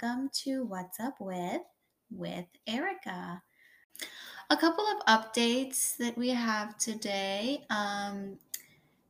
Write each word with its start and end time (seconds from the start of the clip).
Welcome 0.00 0.30
to 0.44 0.64
What's 0.64 1.00
Up 1.00 1.16
with 1.20 1.62
with 2.10 2.46
Erika. 2.66 3.42
A 4.48 4.56
couple 4.56 4.84
of 4.86 5.04
updates 5.06 5.96
that 5.98 6.16
we 6.16 6.30
have 6.30 6.78
today. 6.78 7.64
Um, 7.70 8.38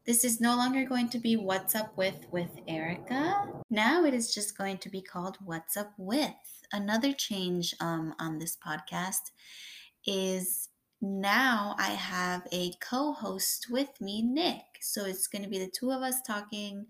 this 0.04 0.24
is 0.24 0.40
no 0.40 0.56
longer 0.56 0.84
going 0.84 1.08
to 1.10 1.18
be 1.18 1.36
What's 1.36 1.74
Up 1.74 1.96
with 1.96 2.26
with 2.32 2.50
Erika. 2.66 3.46
Now 3.68 4.04
it 4.04 4.14
is 4.14 4.34
just 4.34 4.56
going 4.56 4.78
to 4.78 4.88
be 4.88 5.00
called 5.00 5.36
What's 5.44 5.76
Up 5.76 5.92
with. 5.96 6.30
Another 6.72 7.12
change 7.12 7.74
um, 7.80 8.14
on 8.18 8.38
this 8.38 8.56
podcast 8.56 9.30
is 10.06 10.70
now 11.00 11.76
I 11.78 11.90
have 11.90 12.48
a 12.52 12.72
co 12.80 13.12
host 13.12 13.68
with 13.70 13.90
me, 14.00 14.22
Nick. 14.22 14.64
So 14.80 15.04
it's 15.04 15.28
going 15.28 15.44
to 15.44 15.50
be 15.50 15.58
the 15.58 15.70
two 15.70 15.92
of 15.92 16.02
us 16.02 16.20
talking 16.26 16.86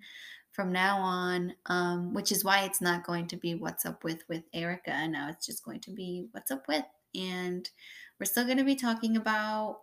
from 0.52 0.72
now 0.72 0.98
on, 0.98 1.54
um, 1.66 2.14
which 2.14 2.32
is 2.32 2.44
why 2.44 2.62
it's 2.62 2.80
not 2.80 3.06
going 3.06 3.26
to 3.28 3.36
be 3.36 3.54
What's 3.54 3.86
Up 3.86 4.04
with 4.04 4.24
with 4.28 4.42
Erika. 4.52 5.06
Now 5.08 5.28
it's 5.28 5.46
just 5.46 5.64
going 5.64 5.80
to 5.80 5.90
be 5.90 6.28
What's 6.32 6.50
Up 6.50 6.66
with. 6.68 6.84
And 7.14 7.68
we're 8.18 8.26
still 8.26 8.44
going 8.44 8.58
to 8.58 8.64
be 8.64 8.76
talking 8.76 9.16
about 9.16 9.78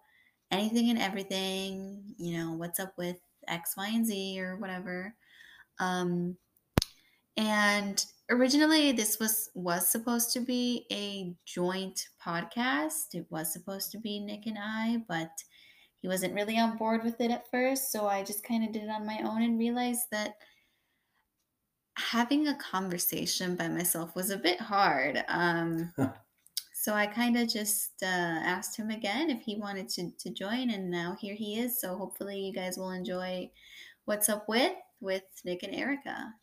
anything 0.51 0.89
and 0.89 0.99
everything, 0.99 2.01
you 2.17 2.37
know, 2.37 2.53
what's 2.53 2.79
up 2.79 2.93
with 2.97 3.17
X, 3.47 3.73
Y, 3.77 3.87
and 3.87 4.05
Z 4.05 4.39
or 4.39 4.57
whatever. 4.57 5.15
Um, 5.79 6.37
and 7.35 8.03
originally 8.29 8.91
this 8.91 9.19
was 9.19 9.49
was 9.53 9.87
supposed 9.87 10.33
to 10.33 10.39
be 10.39 10.85
a 10.91 11.35
joint 11.45 12.07
podcast. 12.25 13.13
It 13.13 13.25
was 13.29 13.53
supposed 13.53 13.91
to 13.91 13.99
be 13.99 14.19
Nick 14.19 14.47
and 14.47 14.57
I, 14.59 15.03
but 15.07 15.31
he 16.01 16.07
wasn't 16.07 16.33
really 16.33 16.57
on 16.57 16.77
board 16.77 17.03
with 17.03 17.19
it 17.21 17.31
at 17.31 17.49
first, 17.49 17.91
so 17.91 18.07
I 18.07 18.23
just 18.23 18.43
kind 18.43 18.63
of 18.63 18.71
did 18.71 18.83
it 18.83 18.89
on 18.89 19.05
my 19.05 19.19
own 19.23 19.41
and 19.41 19.57
realized 19.57 20.07
that 20.11 20.35
having 21.97 22.47
a 22.47 22.55
conversation 22.55 23.55
by 23.55 23.67
myself 23.67 24.15
was 24.15 24.29
a 24.29 24.37
bit 24.37 24.61
hard. 24.61 25.23
Um, 25.27 25.93
so 26.73 26.93
I 26.93 27.07
kind 27.07 27.37
of 27.37 27.49
just 27.49 28.03
uh, 28.03 28.05
asked 28.05 28.77
him 28.77 28.91
again 28.91 29.29
if 29.29 29.41
he 29.41 29.57
wanted 29.57 29.89
to, 29.89 30.11
to 30.11 30.29
join, 30.29 30.69
and 30.69 30.89
now 30.89 31.17
here 31.19 31.35
he 31.35 31.59
is. 31.59 31.81
So 31.81 31.97
hopefully, 31.97 32.39
you 32.39 32.53
guys 32.53 32.77
will 32.77 32.91
enjoy 32.91 33.49
what's 34.05 34.29
up 34.29 34.47
with 34.47 34.73
with 35.01 35.23
Nick 35.43 35.63
and 35.63 35.75
Erika. 35.75 36.33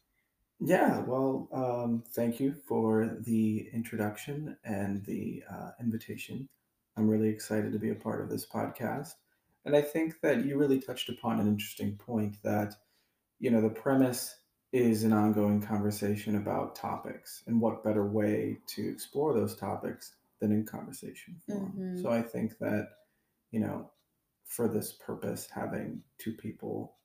Yeah, 0.61 1.01
well, 1.01 1.49
um, 1.53 2.05
thank 2.13 2.41
you 2.41 2.55
for 2.67 3.17
the 3.21 3.69
introduction 3.73 4.57
and 4.65 5.05
the 5.05 5.43
uh, 5.53 5.71
invitation. 5.81 6.49
I'm 6.97 7.09
really 7.09 7.29
excited 7.29 7.73
to 7.73 7.79
be 7.79 7.91
a 7.91 7.95
part 7.95 8.21
of 8.21 8.29
this 8.29 8.47
podcast. 8.47 9.15
And 9.65 9.75
I 9.75 9.83
think 9.83 10.21
that 10.21 10.45
you 10.45 10.59
really 10.59 10.79
touched 10.79 11.09
upon 11.09 11.41
an 11.41 11.49
interesting 11.49 11.97
point 11.97 12.37
that, 12.43 12.75
you 13.41 13.51
know, 13.51 13.61
the 13.61 13.69
premise 13.69 14.37
is 14.75 15.05
an 15.05 15.13
ongoing 15.13 15.63
conversation 15.63 16.37
about 16.37 16.75
topics 16.75 17.45
and 17.47 17.61
what 17.61 17.85
better 17.85 18.07
way 18.07 18.59
to 18.67 18.89
explore 18.91 19.33
those 19.33 19.57
topics 19.57 20.17
than 20.41 20.51
in 20.53 20.67
conversation 20.67 21.41
form. 21.47 21.73
Mhm. 21.79 22.03
So 22.03 22.11
I 22.11 22.21
think 22.23 22.59
that, 22.59 22.89
you 23.53 23.61
know, 23.61 23.91
for 24.45 24.69
this 24.69 24.93
purpose, 24.93 25.49
having 25.49 26.03
two 26.19 26.33
people 26.35 26.97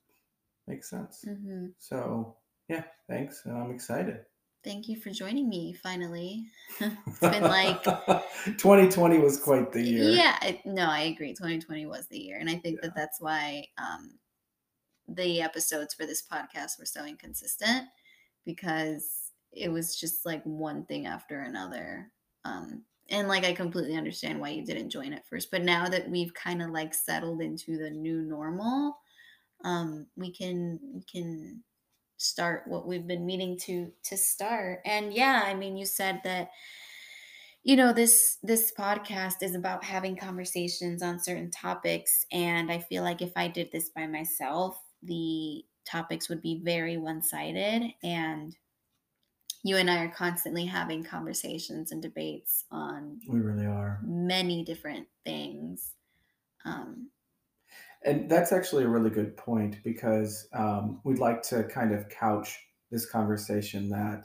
makes 0.66 0.90
sense. 0.90 1.22
hmm 1.22 1.68
So 1.78 2.36
yeah, 2.68 2.84
thanks. 3.08 3.44
And 3.46 3.56
I'm 3.56 3.70
excited. 3.70 4.26
Thank 4.62 4.88
you 4.88 5.00
for 5.00 5.10
joining 5.10 5.48
me 5.48 5.72
finally. 5.72 6.46
it's 6.80 7.18
been 7.20 7.42
like 7.44 7.82
2020 8.58 9.18
was 9.18 9.40
quite 9.40 9.72
the 9.72 9.82
year. 9.82 10.10
Yeah, 10.12 10.38
I, 10.40 10.60
no, 10.64 10.84
I 10.86 11.00
agree. 11.02 11.34
2020 11.34 11.86
was 11.86 12.06
the 12.08 12.18
year, 12.18 12.38
and 12.38 12.50
I 12.50 12.56
think 12.56 12.76
Yeah. 12.76 12.88
that 12.88 12.94
that's 12.94 13.20
why 13.20 13.66
um, 13.78 14.18
the 15.14 15.40
episodes 15.40 15.94
for 15.94 16.06
this 16.06 16.22
podcast 16.22 16.78
were 16.78 16.86
so 16.86 17.04
inconsistent 17.04 17.88
because 18.44 19.32
it 19.52 19.70
was 19.70 19.98
just 19.98 20.24
like 20.24 20.42
one 20.44 20.84
thing 20.86 21.06
after 21.06 21.40
another. 21.42 22.10
Um, 22.44 22.84
and 23.10 23.28
like 23.28 23.44
I 23.44 23.52
completely 23.52 23.96
understand 23.96 24.40
why 24.40 24.50
you 24.50 24.64
didn't 24.64 24.90
join 24.90 25.12
at 25.12 25.26
first, 25.26 25.50
but 25.50 25.62
now 25.62 25.88
that 25.88 26.08
we've 26.08 26.32
kind 26.34 26.62
of 26.62 26.70
like 26.70 26.94
settled 26.94 27.42
into 27.42 27.76
the 27.76 27.90
new 27.90 28.22
normal, 28.22 28.96
um, 29.64 30.06
we 30.16 30.32
can 30.32 30.78
we 30.94 31.02
can 31.10 31.62
start 32.16 32.64
what 32.66 32.86
we've 32.86 33.06
been 33.06 33.26
meaning 33.26 33.58
to 33.62 33.90
to 34.04 34.16
start. 34.16 34.80
And 34.84 35.12
yeah, 35.12 35.42
I 35.44 35.54
mean, 35.54 35.76
you 35.76 35.86
said 35.86 36.20
that 36.24 36.50
you 37.62 37.76
know 37.76 37.92
this 37.92 38.38
this 38.42 38.72
podcast 38.78 39.42
is 39.42 39.54
about 39.54 39.84
having 39.84 40.16
conversations 40.16 41.02
on 41.02 41.20
certain 41.20 41.50
topics 41.50 42.24
and 42.32 42.72
i 42.72 42.78
feel 42.78 43.02
like 43.02 43.20
if 43.20 43.32
i 43.36 43.46
did 43.46 43.70
this 43.70 43.90
by 43.90 44.06
myself 44.06 44.78
the 45.02 45.64
topics 45.84 46.28
would 46.28 46.42
be 46.42 46.60
very 46.62 46.96
one-sided 46.96 47.94
and 48.02 48.56
you 49.62 49.76
and 49.76 49.90
i 49.90 50.04
are 50.04 50.10
constantly 50.10 50.64
having 50.66 51.04
conversations 51.04 51.92
and 51.92 52.02
debates 52.02 52.64
on 52.70 53.20
We 53.28 53.40
really 53.40 53.66
are. 53.66 53.98
many 54.02 54.64
different 54.64 55.08
things 55.24 55.94
um, 56.64 57.10
And 58.04 58.30
that's 58.30 58.52
actually 58.52 58.84
a 58.84 58.88
really 58.88 59.10
good 59.10 59.36
point 59.36 59.82
because 59.84 60.48
um, 60.52 61.00
we'd 61.04 61.18
like 61.18 61.42
to 61.42 61.64
kind 61.64 61.92
of 61.92 62.08
couch 62.08 62.58
this 62.90 63.06
conversation 63.06 63.90
that 63.90 64.24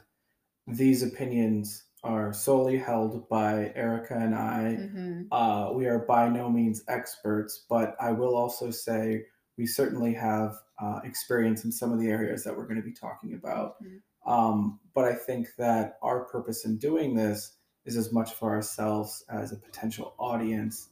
these 0.66 1.02
opinions 1.02 1.84
are 2.04 2.32
solely 2.32 2.78
held 2.78 3.28
by 3.28 3.72
Erika 3.74 4.14
and 4.16 4.34
I. 4.34 4.76
mhm, 4.76 5.28
Uh, 5.32 5.72
we 5.74 5.86
are 5.86 6.00
by 6.00 6.28
no 6.28 6.50
means 6.50 6.84
experts, 6.88 7.66
but 7.68 7.96
I 8.00 8.12
will 8.12 8.36
also 8.36 8.70
say 8.70 9.26
we 9.56 9.66
certainly 9.66 10.14
have 10.14 10.54
uh, 10.80 11.00
experience 11.04 11.64
in 11.64 11.72
some 11.72 11.92
of 11.92 12.00
the 12.00 12.08
areas 12.08 12.44
that 12.44 12.56
we're 12.56 12.66
going 12.66 12.76
to 12.76 12.82
be 12.82 12.92
talking 12.92 13.34
about. 13.34 13.82
mhm. 13.82 14.00
Um, 14.26 14.80
but 14.92 15.04
I 15.04 15.14
think 15.14 15.54
that 15.56 15.98
our 16.02 16.24
purpose 16.24 16.64
in 16.64 16.78
doing 16.78 17.14
this 17.14 17.52
is 17.84 17.96
as 17.96 18.12
much 18.12 18.32
for 18.34 18.50
ourselves 18.50 19.24
as 19.28 19.52
a 19.52 19.56
potential 19.56 20.14
audience 20.18 20.88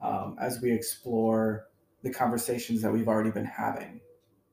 um, 0.00 0.36
as 0.40 0.62
we 0.62 0.72
explore 0.72 1.66
the 2.02 2.10
conversations 2.10 2.80
that 2.80 2.90
we've 2.90 3.06
already 3.06 3.30
been 3.30 3.44
having 3.44 4.00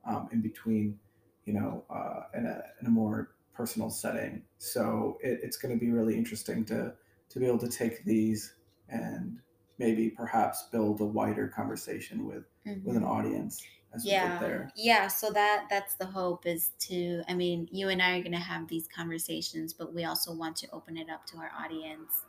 um, 0.06 0.28
in 0.34 0.42
between, 0.42 1.00
you 1.46 1.54
know, 1.54 1.86
uh, 1.90 2.24
in, 2.38 2.46
a, 2.46 2.62
in 2.82 2.88
a 2.88 2.90
more 2.90 3.32
personal 3.54 3.90
setting. 3.90 4.44
So 4.58 5.18
it, 5.22 5.40
it's 5.42 5.58
going 5.58 5.74
to 5.74 5.80
be 5.80 5.92
really 5.92 6.16
interesting 6.16 6.66
to 6.66 6.94
to 7.30 7.40
be 7.40 7.46
able 7.46 7.58
to 7.58 7.68
take 7.68 8.06
these 8.06 8.54
and 8.88 9.40
maybe 9.78 10.10
perhaps 10.10 10.64
build 10.72 11.02
a 11.02 11.06
wider 11.06 11.48
conversation 11.48 12.26
with 12.26 12.46
with 12.84 12.96
an 12.98 13.04
Mhm. 13.04 13.08
audience 13.10 13.64
as 13.94 14.04
we 14.04 14.12
yeah 14.12 14.30
get 14.32 14.40
there. 14.42 14.72
yeah 14.76 15.08
so 15.08 15.30
that 15.32 15.66
that's 15.70 15.96
the 15.96 16.06
hope 16.06 16.46
is 16.46 16.72
to 16.80 17.24
i 17.30 17.34
mean 17.34 17.68
you 17.72 17.88
and 17.90 18.02
i 18.02 18.18
are 18.18 18.22
going 18.22 18.32
to 18.34 18.38
have 18.38 18.68
these 18.68 18.88
conversations 18.94 19.74
but 19.74 19.94
we 19.94 20.04
also 20.04 20.34
want 20.34 20.56
to 20.58 20.68
open 20.72 20.98
it 20.98 21.10
up 21.10 21.26
to 21.26 21.38
our 21.38 21.52
audience 21.58 22.26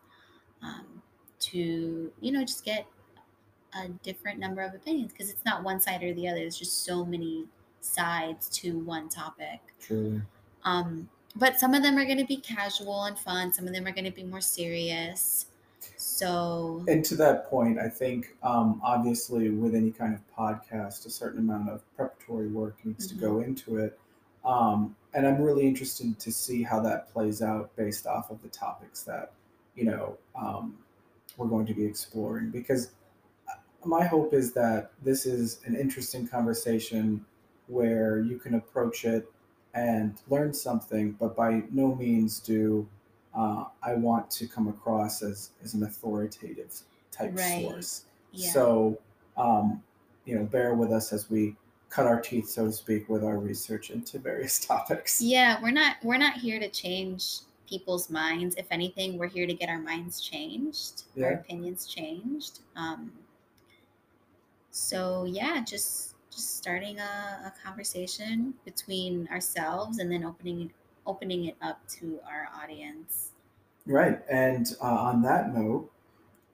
um, 0.62 1.02
to 1.40 2.12
you 2.20 2.32
know 2.32 2.42
just 2.44 2.64
get 2.64 2.86
a 3.74 3.88
different 4.02 4.38
number 4.38 4.62
of 4.62 4.74
opinions 4.74 5.12
because 5.12 5.30
it's 5.30 5.44
not 5.44 5.62
one 5.62 5.80
side 5.80 6.02
or 6.02 6.14
the 6.14 6.26
other 6.28 6.38
there's 6.40 6.56
just 6.58 6.84
so 6.84 7.04
many 7.04 7.46
sides 7.80 8.48
to 8.48 8.78
one 8.80 9.08
topic 9.08 9.60
Truly. 9.80 10.22
um, 10.64 11.08
but 11.36 11.58
some 11.60 11.74
of 11.74 11.82
them 11.82 11.96
are 11.98 12.04
going 12.06 12.18
to 12.18 12.24
be 12.24 12.38
casual 12.38 13.04
and 13.04 13.18
fun 13.18 13.52
some 13.52 13.66
of 13.66 13.74
them 13.74 13.86
are 13.86 13.92
going 13.92 14.04
to 14.04 14.10
be 14.10 14.24
more 14.24 14.40
serious 14.40 15.46
so 16.18 16.84
And 16.88 17.04
to 17.04 17.16
that 17.16 17.48
point, 17.48 17.78
I 17.78 17.88
think 17.88 18.36
um, 18.42 18.80
obviously 18.82 19.50
with 19.50 19.74
any 19.74 19.90
kind 19.90 20.14
of 20.14 20.20
podcast, 20.36 21.06
a 21.06 21.10
certain 21.10 21.40
amount 21.40 21.70
of 21.70 21.82
preparatory 21.96 22.48
work 22.48 22.76
needs 22.84 23.06
to 23.06 23.14
go 23.14 23.40
into 23.40 23.76
it. 23.76 23.98
Um, 24.44 24.96
and 25.14 25.26
I'm 25.26 25.40
really 25.40 25.66
interested 25.66 26.18
to 26.18 26.32
see 26.32 26.62
how 26.62 26.80
that 26.80 27.12
plays 27.12 27.42
out 27.42 27.74
based 27.76 28.06
off 28.06 28.30
of 28.30 28.42
the 28.42 28.48
topics 28.48 29.02
that, 29.02 29.32
you 29.74 29.84
know, 29.84 30.16
um, 30.34 30.76
we're 31.36 31.48
going 31.48 31.66
to 31.66 31.74
be 31.74 31.84
exploring. 31.84 32.50
Because 32.50 32.90
uh, 33.48 33.54
my 33.84 34.04
hope 34.04 34.34
is 34.34 34.52
that 34.52 34.92
this 35.02 35.26
is 35.26 35.60
an 35.66 35.76
interesting 35.76 36.26
conversation 36.26 37.24
where 37.66 38.20
you 38.20 38.38
can 38.38 38.54
approach 38.54 39.04
it 39.04 39.30
and 39.74 40.20
learn 40.28 40.52
something, 40.52 41.12
but 41.12 41.36
by 41.36 41.62
no 41.70 41.94
means 41.94 42.40
do 42.40 42.88
uh, 43.34 43.64
I 43.82 43.94
want 43.94 44.30
to 44.32 44.46
come 44.46 44.68
across 44.68 45.22
as, 45.22 45.50
as 45.62 45.74
an 45.74 45.82
authoritative 45.84 46.72
type 47.10 47.32
Right. 47.34 47.64
source. 47.64 48.04
yeah 48.32 48.50
So, 48.52 48.98
um, 49.36 49.82
you 50.24 50.34
know, 50.36 50.44
bear 50.44 50.74
with 50.74 50.92
us 50.92 51.12
as 51.12 51.30
we 51.30 51.56
cut 51.90 52.06
our 52.06 52.20
teeth, 52.20 52.48
so 52.48 52.66
to 52.66 52.72
speak, 52.72 53.08
with 53.08 53.24
our 53.24 53.38
research 53.38 53.90
into 53.90 54.18
various 54.18 54.58
topics. 54.66 55.20
Yeah, 55.20 55.60
we're 55.62 55.70
not 55.70 55.96
we're 56.02 56.18
not 56.18 56.34
here 56.34 56.60
to 56.60 56.68
change 56.68 57.40
people's 57.68 58.10
minds. 58.10 58.56
If 58.56 58.66
anything, 58.70 59.18
we're 59.18 59.28
here 59.28 59.46
to 59.46 59.54
get 59.54 59.68
our 59.68 59.78
minds 59.78 60.20
changed, 60.20 61.04
our 61.22 61.32
opinions 61.32 61.86
changed. 61.86 62.60
Um, 62.76 63.12
so 64.70 65.24
yeah, 65.24 65.62
just 65.64 66.14
just 66.30 66.56
starting 66.58 66.98
a, 67.00 67.02
a 67.46 67.52
conversation 67.64 68.54
between 68.64 69.26
ourselves 69.28 69.98
and 69.98 70.10
then 70.12 70.24
opening 70.24 70.70
opening 71.08 71.46
it 71.46 71.56
up 71.62 71.80
to 71.88 72.20
our 72.30 72.48
audience. 72.62 73.32
Right. 73.86 74.20
And 74.30 74.76
uh, 74.82 74.84
on 74.86 75.22
that 75.22 75.54
note, 75.54 75.90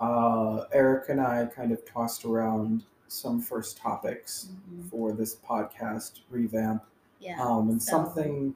uh, 0.01 0.65
Erika 0.73 1.13
and 1.13 1.21
I 1.21 1.47
kind 1.47 1.73
of 1.73 1.85
tossed 1.85 2.25
around 2.25 2.85
some 3.09 3.41
first 3.41 3.77
topics 3.77 4.49
Mhm. 4.73 4.89
for 4.89 5.13
this 5.13 5.35
podcast 5.37 6.21
revamp. 6.31 6.85
Yeah. 7.19 7.43
Um, 7.43 7.69
and 7.71 7.83
so- 7.83 7.91
something 7.91 8.55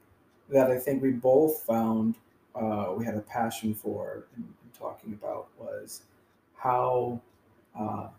that 0.49 0.71
I 0.71 0.79
think 0.79 1.03
we 1.03 1.11
both 1.11 1.61
found 1.63 2.15
uh, 2.55 2.93
we 2.97 3.05
had 3.05 3.15
a 3.15 3.21
passion 3.21 3.73
for 3.75 4.25
in, 4.35 4.43
in 4.43 4.69
talking 4.77 5.13
about 5.13 5.47
was 5.59 6.01
how 6.55 7.21
uh, 7.79 8.09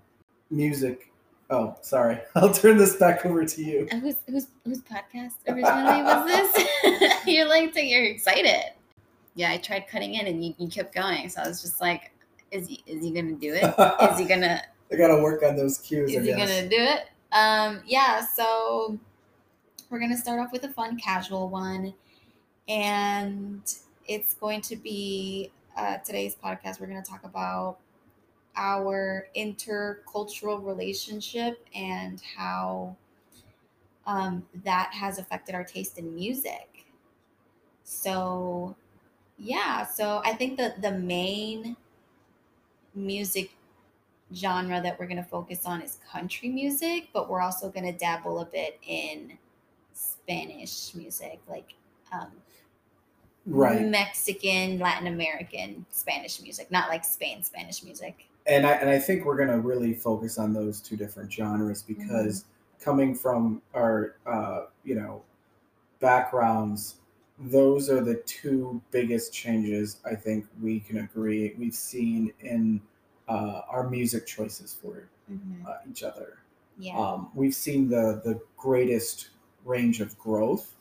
music. 0.50 1.09
Oh, 1.50 1.76
sorry. 1.82 2.18
I'll 2.36 2.52
turn 2.52 2.76
this 2.76 2.96
back 2.96 3.26
over 3.26 3.44
to 3.44 3.62
you. 3.62 3.88
And 3.90 4.02
whose 4.02 4.16
whose 4.28 4.46
whose 4.64 4.80
podcast 4.82 5.32
originally 5.48 6.02
was 6.02 6.26
this? 6.26 7.14
you're 7.26 7.48
like 7.48 7.72
you're 7.74 8.04
excited. 8.04 8.72
Yeah, 9.34 9.50
I 9.50 9.58
tried 9.58 9.88
cutting 9.88 10.14
in 10.14 10.26
and 10.26 10.44
you, 10.44 10.54
you 10.58 10.68
kept 10.68 10.94
going. 10.94 11.28
So 11.28 11.42
I 11.42 11.48
was 11.48 11.60
just 11.60 11.80
like, 11.80 12.12
is 12.50 12.68
he 12.68 12.82
is 12.86 13.02
he 13.02 13.10
gonna 13.10 13.32
do 13.32 13.52
it? 13.52 13.64
Is 14.12 14.18
he 14.18 14.24
gonna 14.24 14.62
I 14.92 14.96
gotta 14.96 15.20
work 15.20 15.42
on 15.42 15.56
those 15.56 15.78
cues. 15.78 16.14
I 16.14 16.20
is 16.20 16.26
he 16.26 16.32
gonna 16.32 16.68
do 16.68 16.76
it? 16.78 17.08
Um, 17.32 17.82
yeah, 17.86 18.24
so 18.24 18.98
we're 19.88 20.00
gonna 20.00 20.16
start 20.16 20.40
off 20.40 20.52
with 20.52 20.64
a 20.64 20.68
fun 20.68 20.98
casual 20.98 21.48
one. 21.48 21.94
And 22.68 23.62
it's 24.06 24.34
going 24.34 24.60
to 24.62 24.76
be 24.76 25.50
uh, 25.76 25.98
today's 25.98 26.34
podcast. 26.34 26.80
We're 26.80 26.86
going 26.86 27.02
to 27.02 27.08
talk 27.08 27.24
about 27.24 27.78
our 28.56 29.28
intercultural 29.36 30.64
relationship 30.64 31.66
and 31.74 32.20
how 32.36 32.96
um, 34.06 34.44
that 34.64 34.90
has 34.92 35.18
affected 35.18 35.54
our 35.54 35.64
taste 35.64 35.98
in 35.98 36.14
music. 36.14 36.86
So, 37.84 38.76
yeah, 39.38 39.86
so 39.86 40.22
I 40.24 40.32
think 40.32 40.56
that 40.58 40.82
the 40.82 40.92
main 40.92 41.76
music 42.94 43.50
genre 44.34 44.80
that 44.80 44.98
we're 44.98 45.06
going 45.06 45.16
to 45.16 45.22
focus 45.22 45.62
on 45.64 45.82
is 45.82 45.98
country 46.10 46.48
music, 46.48 47.08
but 47.12 47.28
we're 47.28 47.40
also 47.40 47.68
going 47.68 47.84
to 47.84 47.98
dabble 47.98 48.40
a 48.40 48.44
bit 48.44 48.78
in 48.86 49.36
Spanish 49.92 50.94
music, 50.94 51.40
like 51.48 51.74
um, 52.12 52.30
right. 53.46 53.84
Mexican, 53.86 54.78
Latin 54.78 55.08
American 55.08 55.84
Spanish 55.90 56.40
music, 56.40 56.70
not 56.70 56.88
like 56.88 57.04
Spain 57.04 57.42
Spanish 57.42 57.82
music. 57.82 58.29
And 58.50 58.66
I 58.66 58.72
and 58.72 58.90
I 58.90 58.98
think 58.98 59.24
we're 59.24 59.36
gonna 59.36 59.60
really 59.60 59.94
focus 59.94 60.36
on 60.36 60.52
those 60.52 60.80
two 60.80 60.96
different 60.96 61.32
genres 61.32 61.82
because 61.82 62.44
coming 62.80 63.14
from 63.14 63.62
our 63.74 64.16
uh, 64.26 64.66
you 64.82 64.96
know 64.96 65.22
backgrounds, 66.00 66.96
those 67.38 67.88
are 67.88 68.00
the 68.02 68.16
two 68.26 68.82
biggest 68.90 69.32
changes 69.32 69.98
I 70.04 70.16
think 70.16 70.46
we 70.60 70.80
can 70.80 70.98
agree 70.98 71.54
we've 71.58 71.74
seen 71.74 72.32
in 72.40 72.80
uh, 73.28 73.62
our 73.68 73.88
music 73.88 74.26
choices 74.26 74.74
for 74.74 75.08
uh, 75.66 75.76
each 75.88 76.02
other. 76.02 76.38
Yeah. 76.76 76.98
Um, 76.98 77.30
we've 77.34 77.54
seen 77.54 77.88
the 77.88 78.20
the 78.24 78.40
greatest 78.56 79.30
range 79.64 80.00
of 80.00 80.18
growth, 80.18 80.74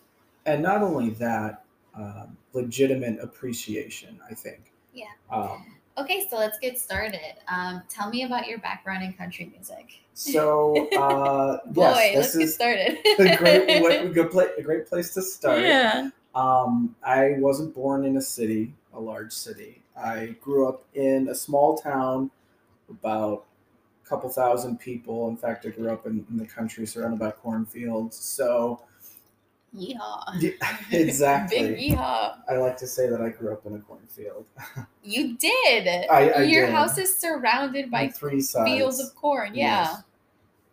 and 0.47 0.63
not 0.63 0.81
only 0.81 1.11
that, 1.11 1.65
um, 1.93 2.35
legitimate 2.53 3.19
appreciation. 3.19 4.19
I 4.27 4.33
think. 4.33 4.71
Yeah. 4.91 5.05
Um, 5.29 5.75
okay, 6.01 6.27
so 6.29 6.37
let's 6.37 6.59
get 6.59 6.79
started. 6.79 7.35
Um, 7.47 7.83
tell 7.89 8.09
me 8.09 8.23
about 8.23 8.47
your 8.47 8.59
background 8.59 9.03
in 9.03 9.13
country 9.13 9.51
music. 9.55 10.01
So, 10.13 10.89
uh, 10.97 11.59
Boy, 11.67 11.81
yes, 11.83 12.15
let's 12.15 12.37
get 12.37 12.49
started. 12.49 12.97
a 13.19 13.37
great, 13.37 13.81
what- 13.81 14.05
a 14.05 14.09
good 14.09 14.31
pla- 14.31 14.55
a 14.57 14.61
great 14.61 14.87
place 14.87 15.13
to 15.13 15.21
start. 15.21 15.61
Yeah. 15.61 16.09
Um, 16.35 16.95
I 17.03 17.35
wasn't 17.37 17.73
born 17.73 18.05
in 18.05 18.17
a 18.17 18.21
city, 18.21 18.73
a 18.93 18.99
large 18.99 19.31
city. 19.33 19.81
I 19.97 20.35
grew 20.41 20.67
up 20.67 20.83
in 20.93 21.27
a 21.29 21.35
small 21.35 21.77
town, 21.77 22.31
about 22.89 23.45
a 24.05 24.07
couple 24.07 24.29
thousand 24.29 24.79
people. 24.79 25.27
In 25.29 25.37
fact, 25.37 25.65
I 25.65 25.69
grew 25.69 25.91
up 25.91 26.05
in, 26.05 26.25
in 26.29 26.37
the 26.37 26.45
country, 26.45 26.85
surrounded 26.85 27.19
by 27.19 27.31
cornfields. 27.31 28.15
So, 28.15 28.81
Yeehaw. 29.77 30.23
yeah, 30.41 30.51
exactly. 30.91 31.59
Big 31.59 31.77
yeehaw. 31.91 32.35
I 32.49 32.57
like 32.57 32.77
to 32.77 32.87
say 32.87 33.07
that 33.09 33.21
I 33.21 33.29
grew 33.29 33.53
up 33.53 33.65
in 33.65 33.75
a 33.75 33.79
cornfield. 33.79 34.45
You 35.03 35.37
did. 35.37 35.87
I- 35.87 36.29
I 36.29 36.41
Your 36.43 36.67
did. 36.67 36.75
house 36.75 36.97
is 36.99 37.15
surrounded 37.15 37.89
by 37.89 38.03
on 38.05 38.11
three 38.11 38.41
sides. 38.41 38.69
fields 38.69 38.99
of 38.99 39.15
corn. 39.15 39.55
Yeah. 39.55 39.95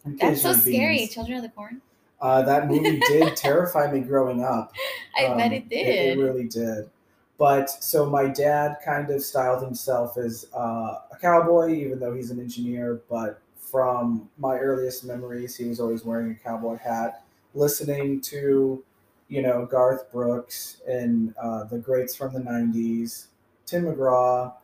Yes. 0.05 0.21
That's 0.21 0.43
so 0.43 0.53
scary. 0.53 0.99
beans. 0.99 1.15
Children 1.15 1.39
of 1.39 1.43
the 1.45 1.49
Corn. 1.51 1.81
Uh, 2.21 2.43
that 2.43 2.69
movie 2.69 2.99
did 3.01 3.35
terrify 3.37 3.91
me 3.91 4.01
growing 4.01 4.43
up. 4.45 4.73
I 5.19 5.29
bet 5.35 5.47
Um, 5.47 5.53
it 5.53 5.69
did. 5.71 6.19
It, 6.19 6.23
really 6.23 6.49
did. 6.49 6.91
But 7.39 7.71
so 7.71 8.05
my 8.09 8.27
dad 8.29 8.77
kind 8.85 9.11
of 9.11 9.23
styled 9.23 9.63
himself 9.63 10.17
as 10.19 10.47
uh, 10.55 10.99
a 11.13 11.17
cowboy, 11.21 11.71
even 11.75 11.99
though 11.99 12.15
he's 12.15 12.31
an 12.31 12.39
engineer. 12.41 13.01
But 13.09 13.41
from 13.57 14.29
my 14.39 14.59
earliest 14.59 15.05
memories, 15.05 15.57
he 15.57 15.65
was 15.67 15.81
always 15.81 16.05
wearing 16.05 16.31
a 16.31 16.35
cowboy 16.35 16.77
hat, 16.79 17.25
listening 17.56 18.20
to, 18.23 18.85
you 19.29 19.43
know, 19.43 19.67
Garth 19.67 20.12
Brooks 20.12 20.82
and 20.88 21.35
uh, 21.43 21.64
the 21.64 21.79
greats 21.79 22.14
from 22.14 22.35
the 22.35 22.41
'90s, 22.41 23.29
Tim 23.67 23.87
McGraw. 23.87 24.55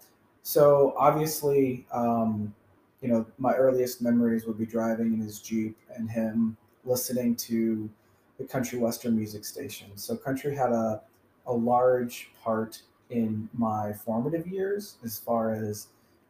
So 0.42 0.94
obviously, 0.96 1.86
um, 1.92 2.54
you 3.00 3.08
know, 3.08 3.26
my 3.38 3.54
earliest 3.54 4.02
memories 4.02 4.46
would 4.46 4.58
be 4.58 4.66
driving 4.66 5.14
in 5.14 5.20
his 5.20 5.40
Jeep 5.40 5.76
and 5.96 6.10
him 6.10 6.56
listening 6.84 7.36
to 7.36 7.90
the 8.38 8.44
country 8.44 8.78
western 8.78 9.16
music 9.16 9.44
station. 9.44 9.88
So 9.96 10.16
country 10.16 10.54
had 10.54 10.72
a 10.72 11.02
a 11.46 11.52
large 11.52 12.30
part 12.42 12.82
in 13.10 13.48
my 13.52 13.92
formative 13.92 14.46
years 14.46 14.96
as 15.04 15.18
far 15.18 15.52
as 15.54 15.88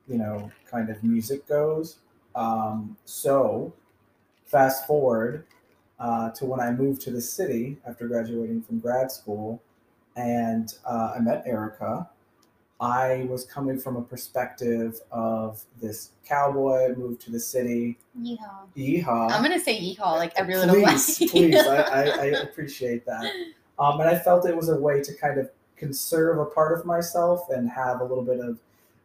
you 0.09 0.19
know 0.19 0.51
kind 0.71 0.91
of 0.91 1.03
music 1.05 1.47
goes. 1.47 1.99
Um, 2.35 2.97
so 3.05 3.73
fast 4.47 4.87
forward 4.87 5.47
uh, 6.03 6.31
to 6.31 6.45
when 6.45 6.61
I 6.61 6.73
moved 6.73 7.01
to 7.03 7.13
the 7.13 7.21
city 7.21 7.79
after 7.87 8.09
graduating 8.09 8.63
from 8.63 8.81
grad 8.81 9.11
school, 9.13 9.63
and 10.17 10.75
uh, 10.85 11.15
I 11.17 11.21
met 11.21 11.45
Erika. 11.47 12.09
I 12.81 13.29
was 13.31 13.45
coming 13.45 13.79
from 13.79 13.95
a 13.95 14.03
perspective 14.03 15.01
of 15.13 15.63
this 15.81 16.11
cowboy 16.27 16.97
moved 16.97 17.21
to 17.23 17.31
the 17.31 17.39
city. 17.39 17.99
Yeehaw. 18.21 18.67
Yeehaw! 18.77 19.31
I'm 19.31 19.43
gonna 19.43 19.61
say 19.61 19.81
yeehaw 19.81 20.17
like 20.17 20.33
every 20.35 20.57
little 20.57 20.75
please, 20.75 21.21
while. 21.21 21.29
please, 21.29 21.57
I, 21.57 21.77
I, 21.77 22.03
I 22.03 22.25
appreciate 22.43 23.07
that. 23.07 23.33
Um, 23.79 24.01
and 24.01 24.11
I 24.11 24.19
felt 24.19 24.47
it 24.47 24.57
was 24.57 24.69
a 24.69 24.77
way 24.77 25.01
to 25.01 25.15
kind 25.15 25.39
of 25.39 25.51
conserve 25.77 26.39
a 26.39 26.45
part 26.47 26.77
of 26.77 26.85
myself 26.85 27.49
and 27.51 27.71
have 27.71 28.01
a 28.01 28.05
little 28.05 28.25
bit 28.25 28.41
of 28.41 28.59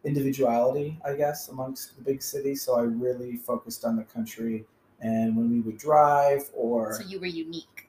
individuality, 0.04 0.98
I 1.04 1.14
guess, 1.14 1.48
amongst 1.48 1.96
the 1.96 2.02
big 2.02 2.22
cities. 2.22 2.62
So 2.62 2.74
I 2.74 2.82
really 2.82 3.36
focused 3.36 3.84
on 3.84 3.94
the 3.94 4.04
country. 4.04 4.64
And 5.00 5.36
when 5.36 5.50
we 5.50 5.60
would 5.60 5.78
drive, 5.78 6.50
or 6.54 6.94
so 6.94 7.06
you 7.06 7.20
were 7.20 7.26
unique 7.26 7.88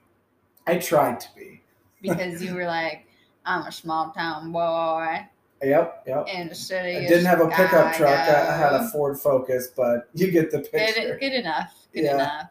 I 0.66 0.78
tried 0.78 1.18
to 1.20 1.28
be. 1.36 1.60
because 2.00 2.42
you 2.42 2.54
were 2.54 2.66
like, 2.66 3.06
I'm 3.44 3.66
a 3.66 3.72
small 3.72 4.12
town 4.12 4.52
boy 4.52 5.26
Yep, 5.62 6.04
yep. 6.06 6.26
in 6.32 6.48
the 6.48 6.54
city. 6.54 6.96
I 6.96 7.00
didn't 7.08 7.26
have 7.26 7.40
a 7.40 7.48
pickup 7.48 7.94
truck. 7.94 8.08
I, 8.18 8.48
I 8.54 8.56
had 8.56 8.72
a 8.72 8.88
Ford 8.88 9.18
Focus, 9.18 9.68
but 9.76 10.08
you 10.14 10.30
get 10.30 10.50
the 10.50 10.60
picture. 10.60 11.18
Good, 11.18 11.20
good 11.20 11.32
enough. 11.34 11.74
Good 11.92 12.04
Yeah. 12.04 12.14
enough. 12.14 12.46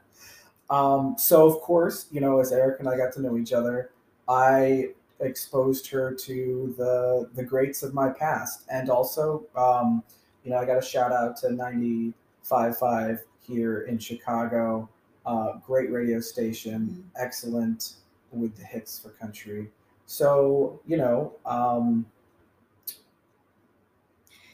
Um, 0.70 1.16
so 1.18 1.48
of 1.48 1.62
course, 1.62 2.06
you 2.12 2.22
know, 2.22 2.40
as 2.40 2.52
Erika 2.52 2.80
and 2.80 2.90
I 2.90 2.96
got 2.98 3.12
to 3.14 3.22
know 3.22 3.38
each 3.38 3.54
other, 3.54 3.90
I 4.28 4.90
exposed 5.22 5.88
her 5.90 6.14
to 6.14 6.76
the 6.78 7.30
the 7.34 7.44
greats 7.44 7.82
of 7.82 7.94
my 7.96 8.10
past, 8.10 8.66
and 8.72 8.90
also, 8.92 9.46
um, 9.56 10.04
you 10.44 10.52
know, 10.52 10.58
I 10.58 10.66
got 10.66 10.78
a 10.78 10.82
shout 10.86 11.12
out 11.12 11.36
to 11.38 11.48
95.5 11.48 13.20
here 13.50 13.82
in 13.82 13.98
Chicago. 13.98 14.88
Uh, 15.26 15.58
great 15.66 15.92
radio 15.92 16.20
station, 16.20 17.04
excellent 17.16 17.96
with 18.32 18.56
the 18.56 18.64
hits 18.64 18.98
for 19.00 19.10
country. 19.10 19.70
So 20.06 20.80
you 20.88 20.98
know, 20.98 21.34
um, 21.46 22.06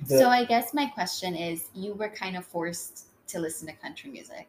the, 0.08 0.20
so 0.20 0.30
I 0.30 0.44
guess 0.46 0.74
my 0.74 0.88
question 0.88 1.36
is, 1.36 1.70
you 1.74 1.94
were 1.94 2.10
kind 2.10 2.36
of 2.36 2.46
forced 2.46 3.06
to 3.28 3.40
listen 3.40 3.68
to 3.68 3.74
country 3.74 4.10
music. 4.10 4.48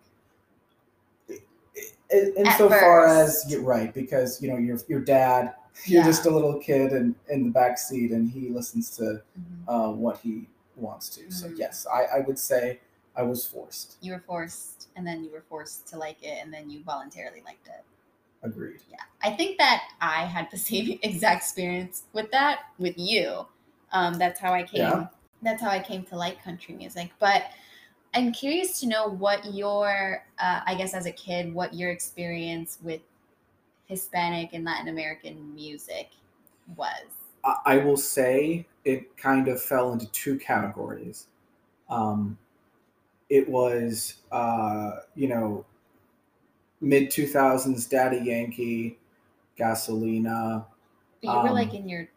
insofar 2.10 3.06
as 3.06 3.44
you're 3.48 3.62
right, 3.62 3.92
because 3.92 4.40
you 4.40 4.48
know 4.48 4.56
your 4.56 4.78
your 4.88 5.00
dad, 5.00 5.54
you're 5.84 6.02
Yeah. 6.02 6.06
just 6.06 6.26
a 6.26 6.30
little 6.30 6.58
kid 6.58 6.92
in 6.92 7.14
in 7.28 7.44
the 7.44 7.50
back 7.50 7.78
seat, 7.78 8.10
and 8.12 8.30
he 8.30 8.48
listens 8.48 8.96
to 8.96 9.22
uh, 9.68 9.92
what 9.92 10.18
he 10.18 10.48
wants 10.76 11.08
to. 11.10 11.30
So 11.30 11.48
Mhm. 11.48 11.58
yes, 11.58 11.86
I, 11.92 12.18
I 12.18 12.20
would 12.20 12.38
say 12.38 12.80
I 13.16 13.22
was 13.22 13.46
forced. 13.46 13.96
You 14.00 14.12
were 14.12 14.22
forced, 14.26 14.88
and 14.96 15.06
then 15.06 15.24
you 15.24 15.30
were 15.30 15.44
forced 15.48 15.86
to 15.88 15.98
like 15.98 16.22
it, 16.22 16.38
and 16.42 16.52
then 16.52 16.70
you 16.70 16.82
voluntarily 16.84 17.42
liked 17.44 17.66
it. 17.66 17.84
Agreed. 18.42 18.80
Yeah, 18.90 18.98
I 19.22 19.30
think 19.30 19.58
that 19.58 19.82
I 20.00 20.24
had 20.24 20.48
the 20.50 20.58
same 20.70 20.98
exact 21.02 21.42
experience 21.42 22.04
with 22.12 22.30
that 22.32 22.60
with 22.78 22.94
you. 22.96 23.46
Um, 23.92 24.14
that's 24.14 24.38
how 24.40 24.52
I 24.52 24.62
came. 24.62 24.80
Yeah. 24.80 25.06
That's 25.42 25.62
how 25.62 25.70
I 25.70 25.80
came 25.80 26.02
to 26.04 26.16
like 26.16 26.42
country 26.42 26.74
music. 26.74 27.12
But 27.18 27.44
I'm 28.14 28.32
curious 28.32 28.80
to 28.80 28.86
know 28.86 29.08
what 29.08 29.44
your, 29.52 30.24
uh, 30.38 30.60
I 30.66 30.74
guess, 30.74 30.94
as 30.94 31.06
a 31.06 31.12
kid, 31.12 31.52
what 31.52 31.74
your 31.74 31.90
experience 31.90 32.78
with 32.82 33.00
Hispanic 33.86 34.50
and 34.52 34.64
Latin 34.64 34.88
American 34.88 35.54
music 35.54 36.10
was. 36.76 37.06
I, 37.44 37.56
I 37.66 37.76
will 37.78 37.96
say 37.96 38.66
it 38.84 39.16
kind 39.16 39.48
of 39.48 39.62
fell 39.62 39.92
into 39.92 40.10
two 40.12 40.38
categories. 40.38 41.28
Um, 41.88 42.38
it 43.28 43.48
was 43.48 44.16
uh, 44.32 44.92
you 45.14 45.28
know 45.28 45.64
mid 46.80 47.10
two 47.10 47.26
thousands 47.26 47.86
Daddy 47.86 48.18
Yankee, 48.18 48.98
Gasolina. 49.58 50.64
But 51.22 51.32
you 51.32 51.42
were 51.42 51.52
like 51.52 51.70
Um, 51.70 51.76
in 51.76 51.88
your 51.88 52.08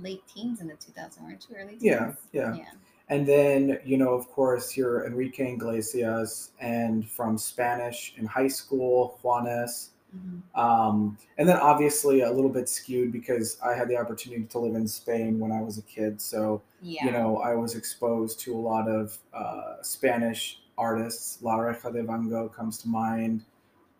late 0.00 0.22
teens 0.28 0.60
in 0.60 0.68
the 0.68 0.74
2000s, 0.74 1.20
weren't 1.22 1.46
you? 1.48 1.56
Early 1.56 1.70
teens? 1.72 1.82
Yeah, 1.82 2.12
yeah. 2.32 2.54
Yeah. 2.54 2.70
And 3.08 3.26
then, 3.26 3.80
you 3.84 3.98
know, 3.98 4.14
of 4.14 4.30
course, 4.30 4.76
you're 4.76 5.04
Enrique 5.04 5.54
Iglesias, 5.54 6.52
and 6.60 7.08
from 7.08 7.36
Spanish 7.38 8.14
in 8.16 8.24
high 8.26 8.48
school, 8.48 9.18
Juanes. 9.22 9.88
Mhm. 10.14 10.58
Um, 10.58 11.18
and 11.38 11.48
then 11.48 11.56
obviously 11.56 12.22
a 12.22 12.30
little 12.30 12.50
bit 12.50 12.68
skewed 12.68 13.12
because 13.12 13.58
I 13.60 13.74
had 13.74 13.88
the 13.88 13.96
opportunity 13.96 14.44
to 14.44 14.58
live 14.58 14.74
in 14.74 14.88
Spain 14.88 15.38
when 15.38 15.52
I 15.52 15.62
was 15.62 15.78
a 15.78 15.82
kid. 15.82 16.20
So, 16.20 16.62
Yeah. 16.82 17.06
you 17.06 17.12
know, 17.12 17.38
I 17.38 17.54
was 17.54 17.76
exposed 17.76 18.40
to 18.40 18.54
a 18.54 18.58
lot 18.58 18.88
of 18.88 19.18
uh, 19.32 19.82
Spanish 19.82 20.62
artists. 20.76 21.42
La 21.42 21.56
Oreja 21.56 21.92
de 21.92 22.02
Van 22.02 22.28
Gogh 22.28 22.48
comes 22.48 22.78
to 22.78 22.88
mind. 22.88 23.44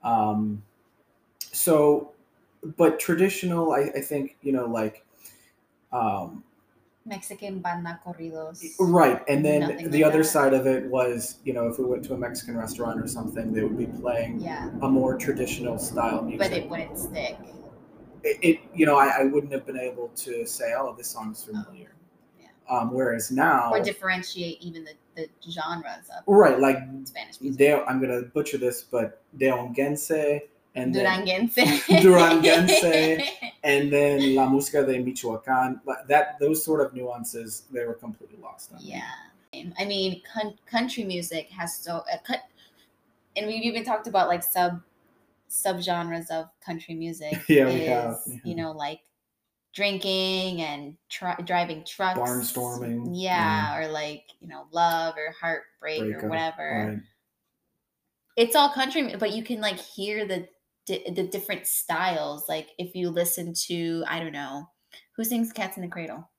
Um, 0.03 0.63
so, 1.53 2.13
but 2.77 2.99
traditional, 2.99 3.73
I, 3.73 3.91
I 3.95 4.01
think, 4.01 4.37
you 4.43 4.53
know, 4.53 4.67
like, 4.67 5.05
um, 5.93 6.43
Mexican 7.15 7.59
banda 7.59 8.01
corridos. 8.07 8.63
Right, 8.79 9.21
and 9.29 9.45
then 9.45 9.91
the 9.91 9.99
like 9.99 10.05
other 10.05 10.23
that. 10.23 10.29
side 10.29 10.55
of 10.55 10.67
it 10.67 10.87
was, 10.87 11.39
you 11.45 11.53
know, 11.53 11.67
if 11.69 11.79
we 11.79 11.85
went 11.85 12.05
to 12.07 12.15
a 12.15 12.17
Mexican 12.17 12.57
restaurant 12.57 12.99
or 13.01 13.07
something, 13.09 13.53
they 13.53 13.63
would 13.63 13.77
be 13.77 13.87
playing 14.01 14.41
Yeah. 14.41 14.71
a 14.81 14.89
more 14.89 15.19
traditional 15.19 15.77
style 15.79 16.23
music. 16.23 16.39
But 16.39 16.57
it 16.57 16.71
wouldn't 16.71 16.97
stick. 16.99 17.37
it, 18.23 18.39
it 18.43 18.61
you 18.75 18.87
know, 18.87 18.97
I, 18.97 19.09
I 19.21 19.25
wouldn't 19.25 19.53
have 19.53 19.67
been 19.67 19.79
able 19.79 20.09
to 20.25 20.47
say, 20.47 20.73
"Oh, 20.79 20.95
this 20.97 21.09
song's 21.11 21.43
familiar." 21.45 21.93
Yeah. 22.41 22.47
Um, 22.71 22.93
whereas 22.93 23.31
now, 23.31 23.71
Or 23.73 23.83
differentiate 23.83 24.63
even 24.63 24.85
the, 24.85 24.95
the 25.17 25.29
genres 25.51 26.07
of 26.17 26.23
right, 26.27 26.59
like 26.61 26.79
Spanish 27.05 27.41
music. 27.41 27.59
de, 27.59 27.85
I'm 27.89 28.01
gonna 28.01 28.23
butcher 28.23 28.57
this, 28.59 28.83
but 28.83 29.23
Deonguense 29.37 30.41
and 30.75 30.95
then 30.95 31.05
Duranguense. 31.05 31.55
Duranguense. 32.03 33.23
and 33.65 33.93
then 33.93 34.35
La 34.35 34.47
Música 34.47 34.87
de 34.87 35.03
Michoacán. 35.03 35.81
That 36.09 36.39
those 36.39 36.65
sort 36.65 36.81
of 36.81 36.95
nuances 36.95 37.65
they 37.73 37.85
were 37.85 37.95
completely 37.95 38.39
lost 38.41 38.73
on. 38.73 38.81
Yeah. 38.83 39.03
I 39.53 39.85
mean, 39.85 40.23
con- 40.33 40.55
country 40.71 41.05
music 41.05 41.51
has 41.51 41.77
so, 41.77 42.05
uh, 42.13 42.19
cut, 42.25 42.41
and 43.37 43.47
we've 43.47 43.65
even 43.65 43.85
talked 43.85 44.07
about 44.07 44.29
like 44.29 44.45
sub 44.45 44.81
subgenres 45.51 46.31
of 46.31 46.47
country 46.65 46.95
music. 46.95 47.43
Yeah, 47.49 47.65
we 47.67 47.73
is, 47.73 47.89
have, 47.89 48.19
yeah. 48.27 48.37
You 48.45 48.55
know, 48.55 48.71
like 48.71 49.01
drinking 49.75 50.63
and 50.63 50.97
tr- 51.09 51.43
driving 51.45 51.85
trucks, 51.85 52.19
Barnstorming, 52.19 53.11
Yeah, 53.13 53.77
or 53.77 53.89
like 53.89 54.25
you 54.41 54.47
know, 54.47 54.67
love 54.71 55.15
or 55.17 55.35
heartbreak 55.41 56.23
or 56.23 56.29
whatever. 56.29 56.91
Right. 56.91 56.99
It's 58.37 58.55
all 58.55 58.71
country, 58.71 59.17
but 59.19 59.33
you 59.33 59.43
can 59.43 59.61
like 59.61 59.79
hear 59.79 60.27
the 60.27 60.49
di- 60.87 61.11
the 61.11 61.25
different 61.25 61.67
styles. 61.67 62.49
Like 62.49 62.71
if 62.79 62.95
you 62.95 63.11
listen 63.11 63.55
to, 63.67 64.05
I 64.07 64.21
don't 64.21 64.33
know, 64.33 64.67
who 65.17 65.25
sings 65.25 65.53
"Cats 65.53 65.77
in 65.77 65.83
the 65.83 65.89
Cradle." 65.89 66.31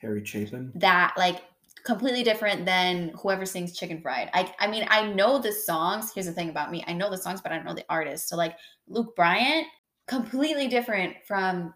Harry 0.00 0.24
Chapin. 0.24 0.72
that 0.74 1.14
like 1.16 1.42
completely 1.84 2.22
different 2.22 2.66
than 2.66 3.10
whoever 3.20 3.46
sings 3.46 3.76
chicken 3.76 4.00
fried 4.00 4.28
i 4.34 4.52
i 4.58 4.66
mean 4.66 4.84
i 4.88 5.06
know 5.12 5.38
the 5.38 5.52
songs 5.52 6.12
here's 6.12 6.26
the 6.26 6.32
thing 6.32 6.48
about 6.48 6.70
me 6.70 6.84
i 6.86 6.92
know 6.92 7.10
the 7.10 7.16
songs 7.16 7.40
but 7.40 7.50
i 7.50 7.56
don't 7.56 7.64
know 7.64 7.74
the 7.74 7.84
artist 7.88 8.28
so 8.28 8.36
like 8.36 8.56
luke 8.88 9.14
bryan 9.16 9.64
completely 10.06 10.68
different 10.68 11.16
from 11.26 11.72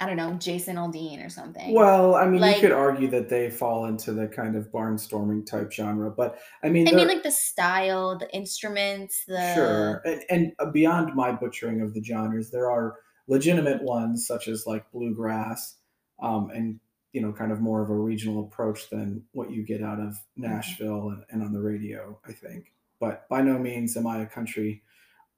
i 0.00 0.06
don't 0.06 0.16
know 0.16 0.34
jason 0.34 0.76
aldean 0.76 1.24
or 1.24 1.28
something 1.28 1.74
Well, 1.74 2.14
I 2.14 2.26
mean, 2.26 2.40
Like- 2.40 2.56
you 2.56 2.62
could 2.62 2.72
argue 2.72 3.08
that 3.10 3.28
they 3.28 3.50
fall 3.50 3.86
into 3.86 4.12
the 4.12 4.26
kind 4.28 4.56
of 4.56 4.70
barnstorming 4.70 5.46
type 5.46 5.72
genre, 5.72 6.10
but 6.10 6.38
I 6.62 6.68
mean, 6.68 6.88
i 6.88 6.92
mean 6.92 7.08
like 7.08 7.22
the 7.22 7.30
style 7.30 8.16
the 8.18 8.32
instruments 8.34 9.24
the 9.26 9.54
sure, 9.54 10.02
and, 10.30 10.52
and 10.58 10.72
beyond 10.72 11.14
my 11.14 11.32
butchering 11.32 11.80
of 11.80 11.94
the 11.94 12.02
genres, 12.02 12.50
there 12.50 12.70
are 12.70 12.96
legitimate 13.26 13.82
ones 13.82 14.26
such 14.26 14.48
as 14.48 14.64
like 14.66 14.90
bluegrass, 14.92 15.76
um, 16.22 16.50
and 16.50 16.80
you 17.12 17.22
know, 17.22 17.32
kind 17.32 17.50
of 17.52 17.60
more 17.60 17.82
of 17.82 17.88
a 17.90 17.94
regional 17.96 18.44
approach 18.44 18.90
than 18.90 19.24
what 19.32 19.50
you 19.50 19.62
get 19.64 19.82
out 19.82 19.98
of 19.98 20.08
Mm-hmm. 20.38 20.42
Nashville 20.42 21.08
and, 21.08 21.22
and 21.30 21.42
on 21.42 21.52
the 21.52 21.60
radio. 21.60 22.20
I 22.26 22.32
think, 22.32 22.72
but 23.00 23.28
by 23.28 23.42
no 23.42 23.58
means 23.58 23.96
am 23.96 24.06
I 24.06 24.18
a 24.22 24.26
country 24.26 24.82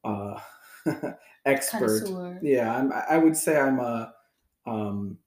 uh, 0.04 0.38
expert. 1.46 1.78
connoisseur. 2.04 2.38
Yeah, 2.42 2.76
I'm, 2.76 2.92
I 2.92 3.18
would 3.18 3.36
say 3.36 3.58
I'm 3.58 3.78
a 3.80 4.12
um, 4.70 5.18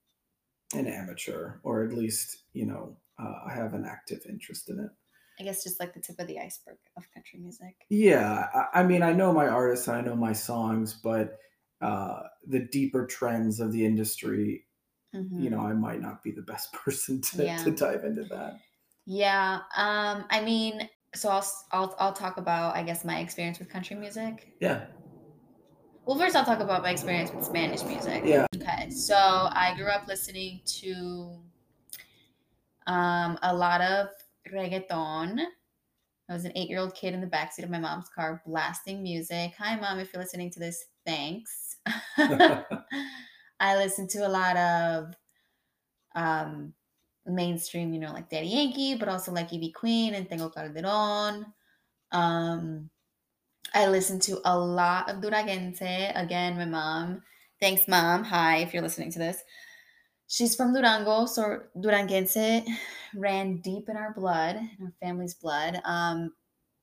an 0.75 0.87
amateur, 0.87 1.59
or 1.63 1.83
at 1.85 1.93
least 1.93 2.43
you 2.53 2.65
know 2.65 2.97
uh, 3.19 3.35
I 3.47 3.53
have 3.55 3.73
an 3.75 3.85
active 3.85 4.21
interest 4.29 4.69
in 4.69 4.79
it. 4.79 4.91
i 5.39 5.43
guess 5.43 5.63
just 5.63 5.79
like 5.79 5.93
the 5.93 5.99
tip 5.99 6.19
of 6.19 6.27
the 6.27 6.39
iceberg 6.39 6.79
of 6.97 7.11
country 7.11 7.39
music 7.39 7.87
Yeah, 7.89 8.47
I, 8.53 8.81
I 8.81 8.83
mean 8.83 9.03
I 9.03 9.13
know 9.13 9.33
my 9.33 9.47
artists 9.47 9.87
I 9.87 10.01
know 10.01 10.15
my 10.15 10.33
songs, 10.33 10.93
but 10.93 11.39
uh, 11.81 12.23
the 12.47 12.59
deeper 12.59 13.05
trends 13.05 13.59
of 13.59 13.71
the 13.71 13.85
industry, 13.85 14.67
you 15.37 15.49
know, 15.49 15.59
Mhm. 15.59 15.67
I 15.67 15.73
might 15.73 16.01
not 16.01 16.23
be 16.23 16.31
the 16.31 16.41
best 16.43 16.73
person 16.85 17.21
to, 17.21 17.37
Yeah. 17.45 17.55
to 17.55 17.71
dive 17.71 18.05
into 18.05 18.25
that. 18.25 18.61
yeah 19.05 19.61
um 19.75 20.25
i 20.29 20.41
mean 20.43 20.89
so 21.15 21.29
I'll, 21.29 21.45
I'll 21.71 21.95
i'll 21.99 22.13
talk 22.13 22.37
about 22.37 22.75
i 22.75 22.83
guess 22.83 23.03
my 23.03 23.19
experience 23.19 23.59
with 23.59 23.69
country 23.69 23.95
music 23.95 24.53
Yeah, 24.59 24.87
Well, 26.05 26.17
first 26.17 26.35
I'll 26.35 26.43
talk 26.43 26.59
about 26.59 26.83
my 26.83 26.91
experience 26.91 27.31
with 27.31 27.45
Spanish 27.45 27.81
music. 27.83 28.23
yeah, 28.25 28.45
Okay, 28.55 28.89
so 28.89 29.15
I 29.15 29.73
grew 29.77 29.87
up 29.87 30.05
listening 30.05 30.59
to 30.65 31.39
um, 32.87 33.39
a 33.41 33.55
lot 33.55 33.79
of 33.79 34.09
reggaeton. 34.51 35.39
I 36.29 36.33
was 36.33 36.43
an 36.43 36.51
eight-year-old 36.55 36.93
kid 36.93 37.13
in 37.13 37.21
the 37.21 37.27
backseat 37.27 37.63
of 37.63 37.69
my 37.69 37.79
mom's 37.79 38.09
car 38.09 38.41
blasting 38.45 39.01
music. 39.01 39.53
Hi, 39.57 39.77
mom, 39.77 39.99
if 39.99 40.11
you're 40.13 40.21
listening 40.21 40.51
to 40.51 40.59
this, 40.59 40.83
thanks. 41.05 41.77
I 42.17 43.77
listened 43.77 44.09
to 44.09 44.27
a 44.27 44.29
lot 44.29 44.57
of 44.57 45.13
um, 46.15 46.73
mainstream, 47.25 47.93
you 47.93 48.01
know, 48.01 48.11
like 48.11 48.29
Daddy 48.29 48.47
Yankee, 48.47 48.95
but 48.95 49.07
also 49.07 49.31
like 49.31 49.53
Ivy 49.53 49.71
Queen 49.71 50.15
and 50.15 50.29
Tego 50.29 50.53
Calderon. 50.53 51.45
Um, 52.11 52.89
I 53.73 53.87
listen 53.87 54.19
to 54.21 54.39
a 54.45 54.57
lot 54.57 55.09
of 55.09 55.21
Duranguense. 55.21 55.81
Again, 56.15 56.57
my 56.57 56.65
mom. 56.65 57.23
Thanks, 57.59 57.87
mom. 57.87 58.23
Hi, 58.23 58.57
if 58.57 58.73
you're 58.73 58.83
listening 58.83 59.11
to 59.13 59.19
this. 59.19 59.41
She's 60.27 60.55
from 60.55 60.73
Durango, 60.73 61.25
so 61.25 61.61
Duranguense 61.79 62.63
ran 63.15 63.57
deep 63.57 63.89
in 63.89 63.97
our 63.97 64.13
blood, 64.13 64.57
in 64.57 64.85
our 64.85 64.93
family's 65.01 65.33
blood. 65.33 65.81
Um, 65.85 66.33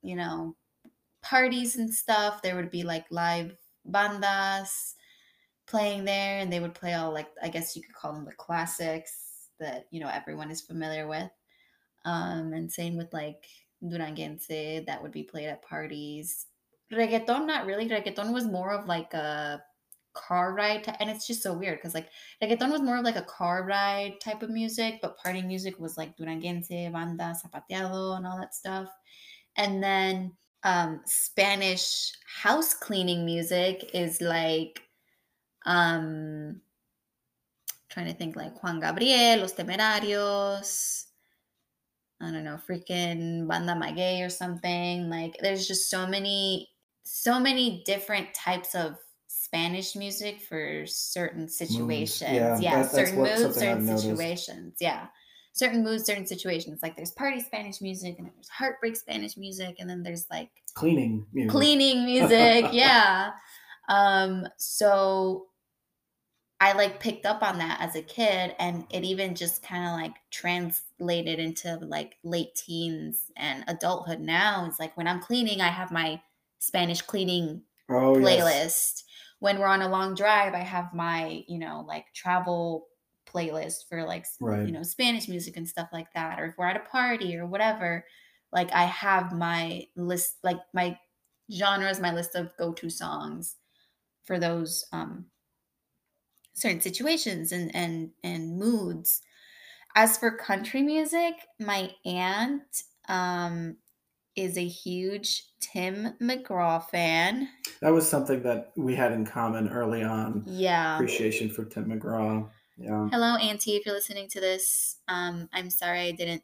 you 0.02 0.16
know, 0.16 0.56
parties 1.22 1.76
and 1.76 1.92
stuff. 1.92 2.42
There 2.42 2.56
would 2.56 2.70
be 2.70 2.82
like 2.82 3.06
live 3.10 3.56
bandas 3.88 4.94
playing 5.68 6.04
there, 6.04 6.38
and 6.38 6.52
they 6.52 6.60
would 6.60 6.74
play 6.74 6.94
all 6.94 7.12
like 7.12 7.28
I 7.42 7.48
guess 7.48 7.76
you 7.76 7.82
could 7.82 7.94
call 7.94 8.12
them 8.12 8.24
the 8.24 8.32
classics 8.32 9.48
that 9.60 9.86
you 9.92 10.00
know 10.00 10.08
everyone 10.08 10.50
is 10.50 10.60
familiar 10.60 11.06
with. 11.06 11.30
Um, 12.04 12.52
and 12.52 12.70
same 12.72 12.96
with 12.96 13.12
like 13.12 13.46
Duranguense 13.84 14.86
that 14.86 15.02
would 15.02 15.12
be 15.12 15.22
played 15.22 15.46
at 15.46 15.62
parties. 15.62 16.46
Reggaeton, 16.92 17.46
not 17.46 17.66
really. 17.66 17.88
Reggaeton 17.88 18.32
was 18.32 18.46
more 18.46 18.72
of 18.72 18.86
like 18.86 19.14
a 19.14 19.62
car 20.12 20.54
ride, 20.54 20.96
and 21.00 21.08
it's 21.08 21.26
just 21.26 21.42
so 21.42 21.52
weird 21.52 21.78
because 21.78 21.94
like 21.94 22.08
reggaeton 22.42 22.70
was 22.70 22.82
more 22.82 22.96
of 22.96 23.04
like 23.04 23.16
a 23.16 23.22
car 23.22 23.64
ride 23.64 24.20
type 24.20 24.42
of 24.42 24.50
music, 24.50 24.98
but 25.02 25.16
party 25.18 25.42
music 25.42 25.78
was 25.78 25.96
like 25.96 26.16
Duranguense, 26.16 26.68
banda, 26.92 27.34
zapateado, 27.34 28.16
and 28.16 28.26
all 28.26 28.38
that 28.38 28.54
stuff. 28.54 28.88
And 29.56 29.82
then 29.82 30.32
um 30.62 31.00
Spanish 31.06 32.12
house 32.42 32.74
cleaning 32.74 33.24
music 33.24 33.90
is 33.94 34.20
like 34.20 34.82
um 35.64 36.60
trying 37.88 38.06
to 38.06 38.14
think 38.14 38.36
like 38.36 38.62
Juan 38.62 38.80
Gabriel, 38.80 39.40
Los 39.40 39.54
Temerarios, 39.54 41.06
I 42.20 42.30
don't 42.30 42.44
know, 42.44 42.58
freaking 42.68 43.48
Banda 43.48 43.74
Maguey 43.74 44.24
or 44.24 44.28
something. 44.28 45.08
Like 45.08 45.36
there's 45.40 45.66
just 45.66 45.90
so 45.90 46.06
many 46.06 46.68
so 47.12 47.40
many 47.40 47.82
different 47.84 48.32
types 48.34 48.74
of 48.76 48.96
Spanish 49.26 49.96
music 49.96 50.40
for 50.40 50.86
certain 50.86 51.48
situations. 51.48 52.30
Yeah, 52.32 52.58
Yeah, 52.60 52.82
that- 52.82 52.90
certain 52.92 53.16
moods, 53.16 53.40
something 53.40 53.48
I've 53.48 53.54
certain 53.54 53.86
noticed. 53.86 54.04
situations. 54.06 54.76
Yeah. 54.80 55.06
Certain 55.52 55.82
moods, 55.82 56.04
certain 56.04 56.24
situations. 56.26 56.80
Like 56.84 56.94
there's 56.96 57.10
party 57.10 57.40
Spanish 57.40 57.80
music 57.80 58.16
and 58.20 58.30
there's 58.32 58.48
heartbreak 58.48 58.94
Spanish 58.94 59.36
music 59.36 59.76
and 59.80 59.90
then 59.90 60.04
there's 60.04 60.26
like 60.30 60.50
cleaning 60.74 61.26
music. 61.32 61.50
cleaning 61.50 62.04
music 62.12 62.66
yeah 62.72 63.32
um 63.88 64.46
so 64.58 65.48
i 66.60 66.72
like 66.74 67.00
picked 67.00 67.26
up 67.26 67.42
on 67.42 67.58
that 67.58 67.78
as 67.80 67.96
a 67.96 68.02
kid 68.02 68.54
and 68.60 68.84
it 68.90 69.02
even 69.02 69.34
just 69.34 69.64
kind 69.64 69.84
of 69.84 69.92
like 70.00 70.14
translated 70.30 71.40
into 71.40 71.74
like 71.82 72.16
late 72.22 72.54
teens 72.54 73.32
and 73.36 73.64
adulthood 73.66 74.20
now 74.20 74.64
it's 74.68 74.78
like 74.78 74.96
when 74.96 75.08
i'm 75.08 75.20
cleaning 75.20 75.60
i 75.60 75.66
have 75.68 75.90
my 75.90 76.20
spanish 76.60 77.02
cleaning 77.02 77.64
Oh 77.90 78.16
playlist 78.16 78.44
yes. 78.44 79.04
when 79.40 79.58
we're 79.58 79.66
on 79.66 79.82
a 79.82 79.88
long 79.88 80.14
drive 80.14 80.54
i 80.54 80.58
have 80.60 80.92
my 80.94 81.44
you 81.48 81.58
know 81.58 81.82
like 81.86 82.12
travel 82.14 82.88
playlist 83.26 83.88
for 83.88 84.04
like 84.04 84.26
Right. 84.40 84.66
you 84.66 84.72
know 84.72 84.82
spanish 84.82 85.28
music 85.28 85.56
and 85.56 85.68
stuff 85.68 85.88
like 85.92 86.12
that 86.14 86.40
or 86.40 86.46
if 86.46 86.58
we're 86.58 86.66
at 86.66 86.76
a 86.76 86.80
party 86.90 87.36
or 87.36 87.46
whatever 87.46 88.06
like 88.52 88.70
i 88.72 88.84
have 88.84 89.32
my 89.32 89.86
list 89.96 90.38
like 90.42 90.58
my 90.74 90.98
genres 91.52 92.00
my 92.00 92.12
list 92.12 92.34
of 92.34 92.56
go-to 92.56 92.90
songs 92.90 93.56
for 94.24 94.38
those 94.38 94.84
um 94.92 95.30
certain 96.54 96.80
situations 96.80 97.52
and 97.52 97.74
and 97.74 98.12
and 98.22 98.58
moods. 98.58 99.22
As 99.96 100.18
for 100.18 100.36
country 100.36 100.82
music, 100.82 101.34
my 101.60 101.94
aunt 102.06 102.84
um 103.08 103.78
is 104.36 104.56
a 104.56 104.66
huge 104.66 105.44
Tim 105.60 106.14
McGraw 106.20 106.88
fan. 106.88 107.48
That 107.80 107.92
was 107.92 108.08
something 108.08 108.42
that 108.42 108.72
we 108.76 108.94
had 108.94 109.12
in 109.12 109.26
common 109.26 109.68
early 109.68 110.02
on. 110.02 110.44
Yeah. 110.46 110.94
Appreciation 110.94 111.50
for 111.50 111.64
Tim 111.64 111.86
McGraw. 111.86 112.48
Yeah. 112.76 113.08
Hello, 113.10 113.36
Auntie, 113.36 113.76
if 113.76 113.84
you're 113.84 113.94
listening 113.94 114.28
to 114.30 114.40
this. 114.40 114.96
Um, 115.08 115.48
I'm 115.52 115.68
sorry 115.68 116.00
I 116.00 116.12
didn't 116.12 116.42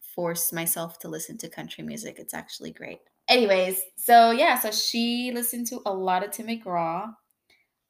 force 0.00 0.52
myself 0.52 0.98
to 1.00 1.08
listen 1.08 1.38
to 1.38 1.48
country 1.48 1.84
music. 1.84 2.16
It's 2.18 2.34
actually 2.34 2.72
great. 2.72 2.98
Anyways, 3.28 3.80
so 3.96 4.32
yeah, 4.32 4.58
so 4.58 4.72
she 4.72 5.30
listened 5.32 5.68
to 5.68 5.80
a 5.86 5.92
lot 5.92 6.24
of 6.24 6.32
Tim 6.32 6.48
McGraw. 6.48 7.14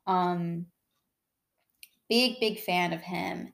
Um, 0.07 0.67
big, 2.11 2.39
big 2.41 2.61
fan 2.61 2.93
of 2.93 3.01
him. 3.01 3.53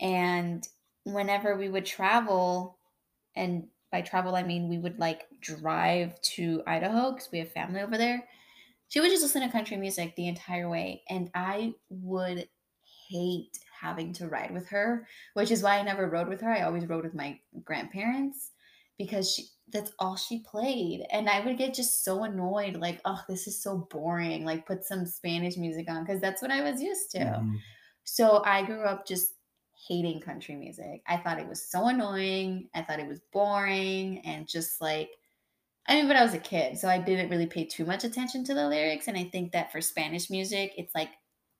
And 0.00 0.66
whenever 1.04 1.56
we 1.56 1.68
would 1.68 1.86
travel, 1.86 2.78
and 3.36 3.68
by 3.90 4.00
travel, 4.00 4.36
I 4.36 4.42
mean 4.42 4.68
we 4.68 4.78
would 4.78 4.98
like 4.98 5.26
drive 5.40 6.20
to 6.22 6.62
Idaho 6.66 7.12
because 7.12 7.28
we 7.32 7.38
have 7.38 7.52
family 7.52 7.80
over 7.80 7.98
there. 7.98 8.26
She 8.88 9.00
would 9.00 9.10
just 9.10 9.22
listen 9.22 9.42
to 9.42 9.48
country 9.48 9.76
music 9.76 10.14
the 10.16 10.28
entire 10.28 10.68
way. 10.68 11.02
And 11.08 11.30
I 11.34 11.74
would 11.90 12.48
hate 13.08 13.58
having 13.80 14.12
to 14.14 14.28
ride 14.28 14.52
with 14.52 14.68
her, 14.68 15.06
which 15.34 15.50
is 15.50 15.62
why 15.62 15.78
I 15.78 15.82
never 15.82 16.08
rode 16.08 16.28
with 16.28 16.40
her. 16.40 16.52
I 16.52 16.62
always 16.62 16.86
rode 16.86 17.04
with 17.04 17.14
my 17.14 17.38
grandparents 17.64 18.50
because 18.98 19.32
she 19.32 19.46
that's 19.72 19.92
all 19.98 20.16
she 20.16 20.40
played. 20.40 21.06
And 21.10 21.28
I 21.28 21.40
would 21.40 21.58
get 21.58 21.74
just 21.74 22.04
so 22.04 22.24
annoyed, 22.24 22.76
like, 22.76 23.00
oh, 23.04 23.20
this 23.28 23.46
is 23.46 23.62
so 23.62 23.88
boring. 23.90 24.44
Like, 24.44 24.66
put 24.66 24.84
some 24.84 25.06
Spanish 25.06 25.56
music 25.56 25.88
on 25.88 26.04
because 26.04 26.20
that's 26.20 26.42
what 26.42 26.50
I 26.50 26.68
was 26.68 26.82
used 26.82 27.10
to. 27.12 27.18
Mm-hmm. 27.18 27.56
So 28.04 28.42
I 28.44 28.64
grew 28.64 28.82
up 28.82 29.06
just 29.06 29.34
hating 29.88 30.20
country 30.20 30.56
music. 30.56 31.02
I 31.06 31.16
thought 31.16 31.38
it 31.38 31.48
was 31.48 31.70
so 31.70 31.88
annoying. 31.88 32.68
I 32.74 32.82
thought 32.82 33.00
it 33.00 33.08
was 33.08 33.20
boring 33.32 34.20
and 34.24 34.48
just 34.48 34.80
like, 34.80 35.10
I 35.88 35.94
mean, 35.94 36.06
but 36.06 36.16
I 36.16 36.22
was 36.22 36.34
a 36.34 36.38
kid, 36.38 36.78
so 36.78 36.88
I 36.88 36.98
didn't 36.98 37.30
really 37.30 37.46
pay 37.46 37.64
too 37.64 37.84
much 37.84 38.04
attention 38.04 38.44
to 38.44 38.54
the 38.54 38.68
lyrics. 38.68 39.08
And 39.08 39.16
I 39.16 39.24
think 39.24 39.52
that 39.52 39.72
for 39.72 39.80
Spanish 39.80 40.30
music, 40.30 40.72
it's 40.76 40.94
like 40.94 41.10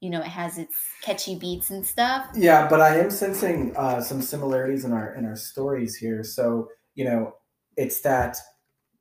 you 0.01 0.09
know, 0.09 0.21
it 0.21 0.27
has 0.27 0.57
its 0.57 0.75
catchy 1.03 1.39
beats 1.39 1.71
and 1.71 1.87
stuff. 1.87 2.27
Yeah, 2.35 2.67
but 2.69 2.81
I 2.81 2.99
am 2.99 3.11
sensing 3.11 3.77
uh, 3.77 4.01
some 4.01 4.23
similarities 4.23 4.85
in 4.85 4.93
our 4.93 5.15
in 5.15 5.27
our 5.27 5.37
stories 5.37 5.97
here. 5.97 6.25
So 6.25 6.69
you 6.95 7.05
know, 7.05 7.35
it's 7.77 8.01
that 8.01 8.39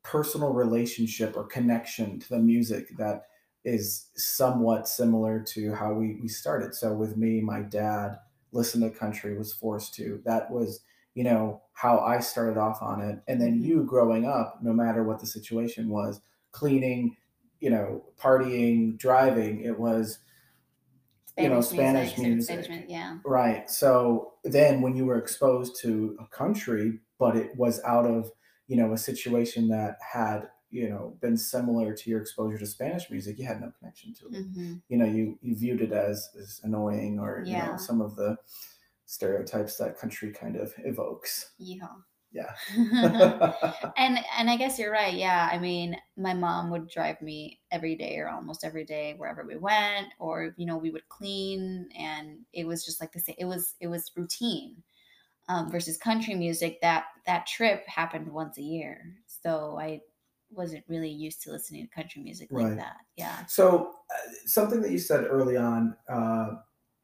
personal 0.02 0.52
relationship 0.52 1.36
or 1.36 1.44
connection 1.44 2.20
to 2.20 2.28
the 2.28 2.38
music 2.38 2.88
that 2.98 3.22
is 3.64 4.08
somewhat 4.14 4.88
similar 4.88 5.40
to 5.40 5.74
how 5.74 5.92
we 5.94 6.18
we 6.20 6.28
started. 6.28 6.74
So 6.74 6.92
with 6.92 7.16
me, 7.16 7.40
my 7.40 7.62
dad 7.62 8.18
listened 8.52 8.82
to 8.84 8.98
country, 8.98 9.36
was 9.36 9.52
forced 9.52 9.94
to. 9.94 10.20
That 10.24 10.50
was 10.50 10.80
you 11.14 11.24
know 11.24 11.62
how 11.72 11.98
I 11.98 12.20
started 12.20 12.58
off 12.58 12.82
on 12.82 13.00
it, 13.00 13.20
and 13.28 13.40
then 13.40 13.54
mm-hmm. 13.54 13.64
you 13.64 13.84
growing 13.84 14.26
up, 14.26 14.58
no 14.62 14.72
matter 14.72 15.02
what 15.02 15.20
the 15.20 15.26
situation 15.26 15.88
was, 15.88 16.20
cleaning, 16.52 17.16
you 17.60 17.70
know, 17.70 18.04
partying, 18.18 18.98
driving, 18.98 19.62
it 19.62 19.78
was 19.78 20.20
Spanish 21.26 21.48
you 21.48 21.54
know 21.54 21.60
Spanish 21.60 22.18
music, 22.18 22.68
music. 22.68 22.84
yeah. 22.88 23.18
Right. 23.24 23.70
So 23.70 24.34
then 24.44 24.82
when 24.82 24.96
you 24.96 25.06
were 25.06 25.18
exposed 25.18 25.80
to 25.82 26.16
a 26.20 26.26
country, 26.26 26.98
but 27.18 27.36
it 27.36 27.56
was 27.56 27.80
out 27.84 28.06
of 28.06 28.30
you 28.66 28.76
know 28.76 28.92
a 28.92 28.98
situation 28.98 29.68
that 29.68 29.96
had 30.00 30.48
you 30.70 30.88
know 30.88 31.16
been 31.20 31.36
similar 31.36 31.94
to 31.94 32.10
your 32.10 32.20
exposure 32.20 32.58
to 32.58 32.66
Spanish 32.66 33.10
music, 33.10 33.38
you 33.38 33.46
had 33.46 33.60
no 33.60 33.72
connection 33.78 34.14
to 34.14 34.26
it. 34.26 34.32
Mm-hmm. 34.32 34.74
You 34.88 34.96
know, 34.96 35.06
you 35.06 35.38
you 35.42 35.56
viewed 35.56 35.80
it 35.80 35.92
as 35.92 36.30
as 36.40 36.60
annoying 36.64 37.18
or 37.18 37.42
yeah. 37.44 37.66
you 37.66 37.72
know 37.72 37.78
some 37.78 38.00
of 38.00 38.16
the 38.16 38.36
stereotypes 39.06 39.76
that 39.76 39.98
country 39.98 40.30
kind 40.32 40.56
of 40.56 40.72
evokes. 40.78 41.52
Yeah 41.58 41.88
yeah 42.32 42.54
and 43.96 44.18
and 44.38 44.50
i 44.50 44.56
guess 44.56 44.78
you're 44.78 44.92
right 44.92 45.14
yeah 45.14 45.48
i 45.52 45.58
mean 45.58 45.96
my 46.16 46.32
mom 46.32 46.70
would 46.70 46.88
drive 46.88 47.20
me 47.20 47.58
every 47.72 47.96
day 47.96 48.16
or 48.18 48.28
almost 48.28 48.64
every 48.64 48.84
day 48.84 49.14
wherever 49.16 49.44
we 49.44 49.56
went 49.56 50.08
or 50.18 50.54
you 50.56 50.66
know 50.66 50.76
we 50.76 50.90
would 50.90 51.08
clean 51.08 51.88
and 51.98 52.38
it 52.52 52.66
was 52.66 52.84
just 52.84 53.00
like 53.00 53.12
the 53.12 53.20
same 53.20 53.34
it 53.38 53.44
was 53.44 53.74
it 53.80 53.88
was 53.88 54.12
routine 54.16 54.76
um, 55.48 55.70
versus 55.70 55.96
country 55.96 56.34
music 56.34 56.80
that 56.80 57.06
that 57.26 57.46
trip 57.46 57.86
happened 57.88 58.30
once 58.30 58.58
a 58.58 58.62
year 58.62 59.16
so 59.26 59.76
i 59.80 60.00
wasn't 60.50 60.84
really 60.88 61.08
used 61.08 61.42
to 61.42 61.50
listening 61.50 61.86
to 61.86 61.94
country 61.94 62.22
music 62.22 62.48
like 62.50 62.66
right. 62.66 62.76
that 62.76 62.96
yeah 63.16 63.44
so 63.46 63.92
uh, 64.10 64.32
something 64.46 64.80
that 64.80 64.90
you 64.90 64.98
said 64.98 65.24
early 65.24 65.56
on 65.56 65.96
uh, 66.08 66.50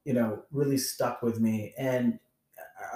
you 0.05 0.13
know 0.13 0.43
really 0.51 0.79
stuck 0.79 1.23
with 1.23 1.41
me 1.41 1.75
and 1.79 2.19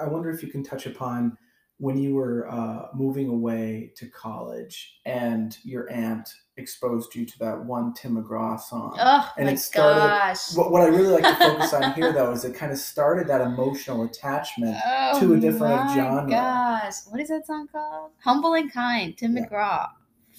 i 0.01 0.07
wonder 0.07 0.31
if 0.31 0.43
you 0.43 0.49
can 0.49 0.63
touch 0.63 0.87
upon 0.87 1.37
when 1.81 1.97
you 1.97 2.15
were 2.15 2.47
uh, 2.51 2.89
moving 2.93 3.29
away 3.29 3.91
to 3.97 4.07
college 4.11 5.01
and 5.07 5.57
your 5.65 5.91
aunt 5.91 6.29
exposed 6.59 7.15
you 7.15 7.25
to 7.25 7.39
that 7.39 7.65
one 7.65 7.95
Tim 7.95 8.23
McGraw 8.23 8.61
song. 8.61 8.95
Oh 9.01 9.33
and 9.39 9.47
my 9.47 9.53
it 9.53 9.57
started, 9.57 9.99
gosh. 9.99 10.55
What, 10.55 10.71
what 10.71 10.83
I 10.83 10.89
really 10.89 11.09
like 11.09 11.23
to 11.23 11.35
focus 11.43 11.73
on 11.73 11.95
here, 11.95 12.13
though, 12.13 12.33
is 12.33 12.45
it 12.45 12.55
kind 12.55 12.71
of 12.71 12.77
started 12.77 13.27
that 13.29 13.41
emotional 13.41 14.05
attachment 14.05 14.77
oh 14.87 15.21
to 15.21 15.33
a 15.33 15.41
different 15.41 15.87
my 15.87 15.95
genre. 15.95 16.31
gosh. 16.31 16.97
What 17.09 17.19
is 17.19 17.29
that 17.29 17.47
song 17.47 17.67
called? 17.73 18.11
Humble 18.23 18.53
and 18.53 18.71
Kind, 18.71 19.17
Tim 19.17 19.35
yeah. 19.35 19.47
McGraw. 19.47 19.89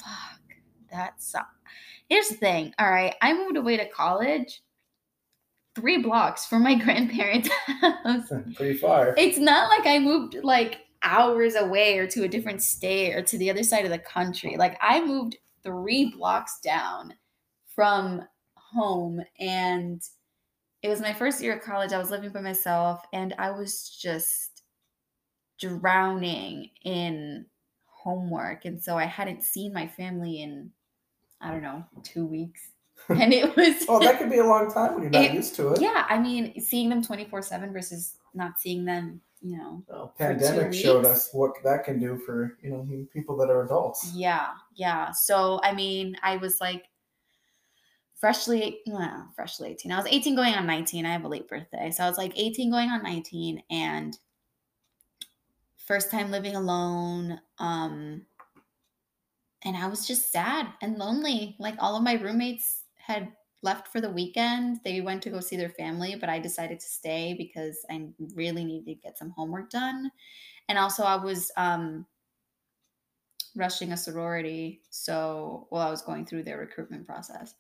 Fuck, 0.03 0.41
that. 0.91 1.13
Here's 2.09 2.29
the 2.29 2.35
thing. 2.35 2.73
All 2.79 2.89
right, 2.89 3.15
I 3.21 3.33
moved 3.33 3.57
away 3.57 3.77
to 3.77 3.87
college 3.89 4.61
three 5.75 5.97
blocks 5.97 6.45
from 6.45 6.63
my 6.63 6.75
grandparents' 6.83 7.49
house. 7.67 8.29
Hmm, 8.29 8.51
pretty 8.53 8.77
far. 8.77 9.13
It's 9.17 9.37
not 9.37 9.69
like 9.69 9.87
I 9.87 9.99
moved 9.99 10.35
like 10.43 10.79
hours 11.03 11.55
away 11.55 11.97
or 11.97 12.07
to 12.07 12.23
a 12.23 12.27
different 12.27 12.61
state 12.61 13.15
or 13.15 13.21
to 13.23 13.37
the 13.37 13.49
other 13.49 13.63
side 13.63 13.85
of 13.85 13.91
the 13.91 13.99
country. 13.99 14.55
Like 14.57 14.77
I 14.81 15.03
moved 15.03 15.37
three 15.63 16.13
blocks 16.15 16.59
down 16.61 17.13
from 17.75 18.23
home 18.55 19.21
and 19.39 20.01
it 20.83 20.89
was 20.89 21.01
my 21.01 21.13
first 21.13 21.41
year 21.41 21.55
of 21.55 21.61
college. 21.61 21.93
I 21.93 21.97
was 21.97 22.11
living 22.11 22.31
by 22.31 22.41
myself 22.41 23.01
and 23.13 23.33
I 23.37 23.51
was 23.51 23.89
just 23.89 24.63
drowning 25.59 26.69
in 26.83 27.45
homework. 28.01 28.65
And 28.65 28.81
so 28.81 28.97
I 28.97 29.05
hadn't 29.05 29.43
seen 29.43 29.73
my 29.73 29.87
family 29.87 30.41
in, 30.41 30.71
I 31.39 31.51
don't 31.51 31.63
know, 31.63 31.83
two 32.03 32.25
weeks. 32.25 32.61
And 33.09 33.33
it 33.33 33.55
was. 33.55 33.83
oh, 33.89 33.99
that 33.99 34.19
could 34.19 34.29
be 34.29 34.37
a 34.37 34.45
long 34.45 34.71
time 34.71 34.93
when 34.93 35.01
you're 35.01 35.11
not 35.11 35.23
it, 35.23 35.33
used 35.33 35.55
to 35.55 35.69
it. 35.69 35.81
Yeah. 35.81 36.05
I 36.07 36.19
mean, 36.19 36.61
seeing 36.61 36.87
them 36.87 37.03
24 37.03 37.41
7 37.41 37.73
versus 37.73 38.13
not 38.35 38.59
seeing 38.59 38.85
them 38.85 39.21
you 39.41 39.57
know 39.57 39.83
oh, 39.89 39.95
well, 39.95 40.13
pandemic 40.17 40.73
showed 40.73 41.05
us 41.05 41.29
what 41.33 41.51
that 41.63 41.83
can 41.83 41.99
do 41.99 42.17
for 42.17 42.57
you 42.61 42.69
know 42.69 42.87
people 43.11 43.35
that 43.35 43.49
are 43.49 43.65
adults 43.65 44.11
yeah 44.13 44.49
yeah 44.75 45.11
so 45.11 45.59
i 45.63 45.73
mean 45.73 46.15
i 46.21 46.37
was 46.37 46.61
like 46.61 46.85
freshly 48.15 48.79
well, 48.85 49.27
freshly 49.35 49.71
18 49.71 49.91
i 49.91 49.97
was 49.97 50.05
18 50.05 50.35
going 50.35 50.53
on 50.53 50.67
19 50.67 51.05
i 51.05 51.11
have 51.11 51.23
a 51.23 51.27
late 51.27 51.47
birthday 51.47 51.89
so 51.89 52.03
i 52.03 52.07
was 52.07 52.19
like 52.19 52.33
18 52.35 52.69
going 52.69 52.89
on 52.89 53.01
19 53.01 53.63
and 53.71 54.19
first 55.91 56.10
time 56.10 56.32
living 56.32 56.56
alone 56.56 57.39
um 57.60 58.21
and 59.63 59.75
i 59.75 59.88
was 59.88 60.08
just 60.08 60.32
sad 60.32 60.67
and 60.82 60.97
lonely 60.97 61.56
like 61.60 61.75
all 61.80 61.95
of 61.97 62.04
my 62.04 62.13
roommates 62.13 62.84
had 62.95 63.32
left 63.63 63.88
for 63.88 64.01
the 64.01 64.10
weekend. 64.10 64.80
They 64.84 65.01
went 65.01 65.21
to 65.23 65.30
go 65.30 65.39
see 65.39 65.56
their 65.56 65.69
family, 65.69 66.15
but 66.15 66.30
I 66.30 66.39
decided 66.39 66.80
to 66.80 66.86
stay 66.86 67.36
because 67.38 67.86
I 67.89 68.08
really 68.36 68.65
needed 68.65 68.86
to 68.88 68.95
get 68.95 69.17
some 69.17 69.32
homework 69.32 69.69
done. 69.69 70.12
And 70.69 70.77
also, 70.77 71.04
I 71.04 71.15
was 71.15 71.51
um, 71.58 72.06
rushing 73.56 73.91
a 73.91 73.97
sorority. 73.97 74.82
So, 74.89 75.67
while 75.69 75.82
well, 75.82 75.88
I 75.88 75.91
was 75.91 76.01
going 76.01 76.25
through 76.25 76.43
their 76.43 76.58
recruitment 76.58 77.06
process. 77.06 77.54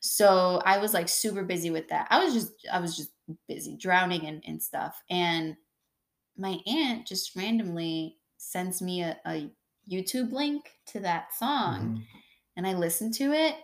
So, 0.00 0.60
I 0.64 0.78
was 0.78 0.94
like 0.94 1.08
super 1.08 1.42
busy 1.42 1.70
with 1.70 1.88
that. 1.88 2.06
I 2.10 2.22
was 2.24 2.34
just, 2.34 2.52
I 2.72 2.80
was 2.80 2.96
just 2.96 3.10
busy 3.48 3.76
drowning 3.76 4.24
in, 4.24 4.40
in 4.42 4.60
stuff. 4.60 5.02
And 5.10 5.56
my 6.38 6.58
aunt 6.66 7.06
just 7.06 7.34
randomly 7.36 8.16
sends 8.36 8.80
me 8.80 9.02
a, 9.02 9.16
a 9.26 9.50
YouTube 9.90 10.32
link 10.32 10.70
to 10.86 11.00
that 11.00 11.34
song. 11.34 11.80
Mm-hmm. 11.80 12.02
And 12.56 12.66
I 12.66 12.74
listened 12.74 13.14
to 13.14 13.32
it 13.32 13.56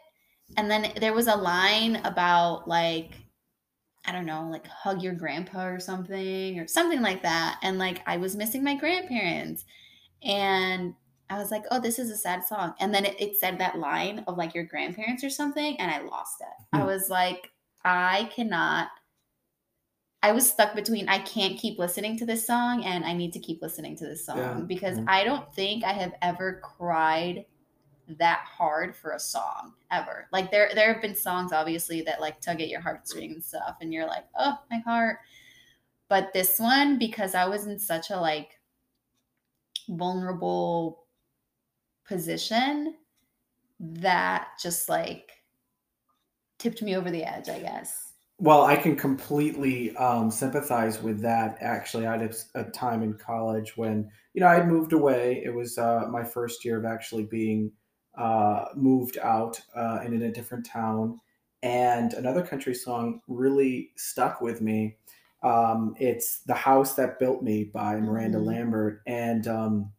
and 0.56 0.70
then 0.70 0.92
there 1.00 1.14
was 1.14 1.26
a 1.26 1.36
line 1.36 1.96
about 2.04 2.68
like 2.68 3.12
I 4.06 4.12
don't 4.12 4.26
know, 4.26 4.48
like 4.50 4.66
hug 4.66 5.02
your 5.02 5.14
grandpa 5.14 5.64
or 5.64 5.80
something 5.80 6.60
or 6.60 6.66
something 6.66 7.00
like 7.00 7.22
that. 7.22 7.58
And 7.62 7.78
like 7.78 8.02
I 8.06 8.18
was 8.18 8.36
missing 8.36 8.62
my 8.62 8.76
grandparents. 8.76 9.64
And 10.22 10.92
I 11.30 11.38
was 11.38 11.50
like, 11.50 11.64
oh, 11.70 11.80
this 11.80 11.98
is 11.98 12.10
a 12.10 12.16
sad 12.16 12.44
song. 12.44 12.74
And 12.80 12.94
then 12.94 13.06
it, 13.06 13.18
it 13.18 13.36
said 13.38 13.58
that 13.58 13.78
line 13.78 14.22
of 14.26 14.36
like 14.36 14.54
your 14.54 14.64
grandparents 14.64 15.24
or 15.24 15.30
something. 15.30 15.80
And 15.80 15.90
I 15.90 16.02
lost 16.02 16.42
it. 16.42 16.76
I 16.76 16.80
hmm. 16.80 16.86
was 16.86 17.08
like, 17.08 17.50
I 17.82 18.30
cannot. 18.34 18.88
I 20.24 20.32
was 20.32 20.48
stuck 20.48 20.74
between 20.74 21.06
I 21.06 21.18
can't 21.18 21.58
keep 21.58 21.78
listening 21.78 22.16
to 22.16 22.24
this 22.24 22.46
song 22.46 22.82
and 22.82 23.04
I 23.04 23.12
need 23.12 23.34
to 23.34 23.38
keep 23.38 23.60
listening 23.60 23.94
to 23.96 24.06
this 24.06 24.24
song 24.24 24.38
yeah. 24.38 24.54
because 24.54 24.96
mm-hmm. 24.96 25.06
I 25.06 25.22
don't 25.22 25.54
think 25.54 25.84
I 25.84 25.92
have 25.92 26.14
ever 26.22 26.62
cried 26.64 27.44
that 28.08 28.46
hard 28.50 28.96
for 28.96 29.10
a 29.10 29.20
song 29.20 29.74
ever. 29.90 30.26
Like 30.32 30.50
there 30.50 30.70
there 30.74 30.90
have 30.90 31.02
been 31.02 31.14
songs 31.14 31.52
obviously 31.52 32.00
that 32.02 32.22
like 32.22 32.40
tug 32.40 32.62
at 32.62 32.70
your 32.70 32.80
heartstrings 32.80 33.34
and 33.34 33.44
stuff 33.44 33.76
and 33.82 33.92
you're 33.92 34.06
like, 34.06 34.24
"Oh, 34.34 34.58
my 34.70 34.78
heart." 34.78 35.18
But 36.08 36.32
this 36.32 36.58
one 36.58 36.98
because 36.98 37.34
I 37.34 37.44
was 37.44 37.66
in 37.66 37.78
such 37.78 38.08
a 38.08 38.16
like 38.18 38.58
vulnerable 39.90 41.04
position 42.08 42.94
that 43.78 44.48
just 44.58 44.88
like 44.88 45.32
tipped 46.58 46.80
me 46.80 46.96
over 46.96 47.10
the 47.10 47.24
edge, 47.24 47.50
I 47.50 47.58
guess. 47.58 48.03
Well, 48.38 48.64
I 48.64 48.76
can 48.76 48.96
completely 48.96 49.96
um, 49.96 50.30
sympathize 50.30 51.00
with 51.00 51.20
that. 51.20 51.56
Actually, 51.60 52.06
I 52.06 52.18
had 52.18 52.34
a, 52.54 52.60
a 52.60 52.70
time 52.70 53.02
in 53.02 53.14
college 53.14 53.76
when 53.76 54.10
you 54.34 54.40
know 54.40 54.48
I 54.48 54.54
had 54.56 54.68
moved 54.68 54.92
away. 54.92 55.40
It 55.44 55.54
was 55.54 55.78
uh, 55.78 56.06
my 56.10 56.24
first 56.24 56.64
year 56.64 56.78
of 56.78 56.84
actually 56.84 57.24
being 57.24 57.70
uh, 58.18 58.66
moved 58.74 59.18
out 59.18 59.60
uh, 59.76 60.00
and 60.02 60.14
in 60.14 60.22
a 60.22 60.32
different 60.32 60.66
town, 60.66 61.20
and 61.62 62.12
another 62.14 62.42
country 62.44 62.74
song 62.74 63.20
really 63.28 63.92
stuck 63.96 64.40
with 64.40 64.60
me. 64.60 64.96
Um, 65.44 65.94
it's 66.00 66.40
"The 66.42 66.54
House 66.54 66.94
That 66.96 67.20
Built 67.20 67.42
Me" 67.42 67.64
by 67.64 68.00
Miranda 68.00 68.38
Mhm. 68.38 68.46
Lambert, 68.46 69.02
and 69.06 69.46
um, 69.46 69.92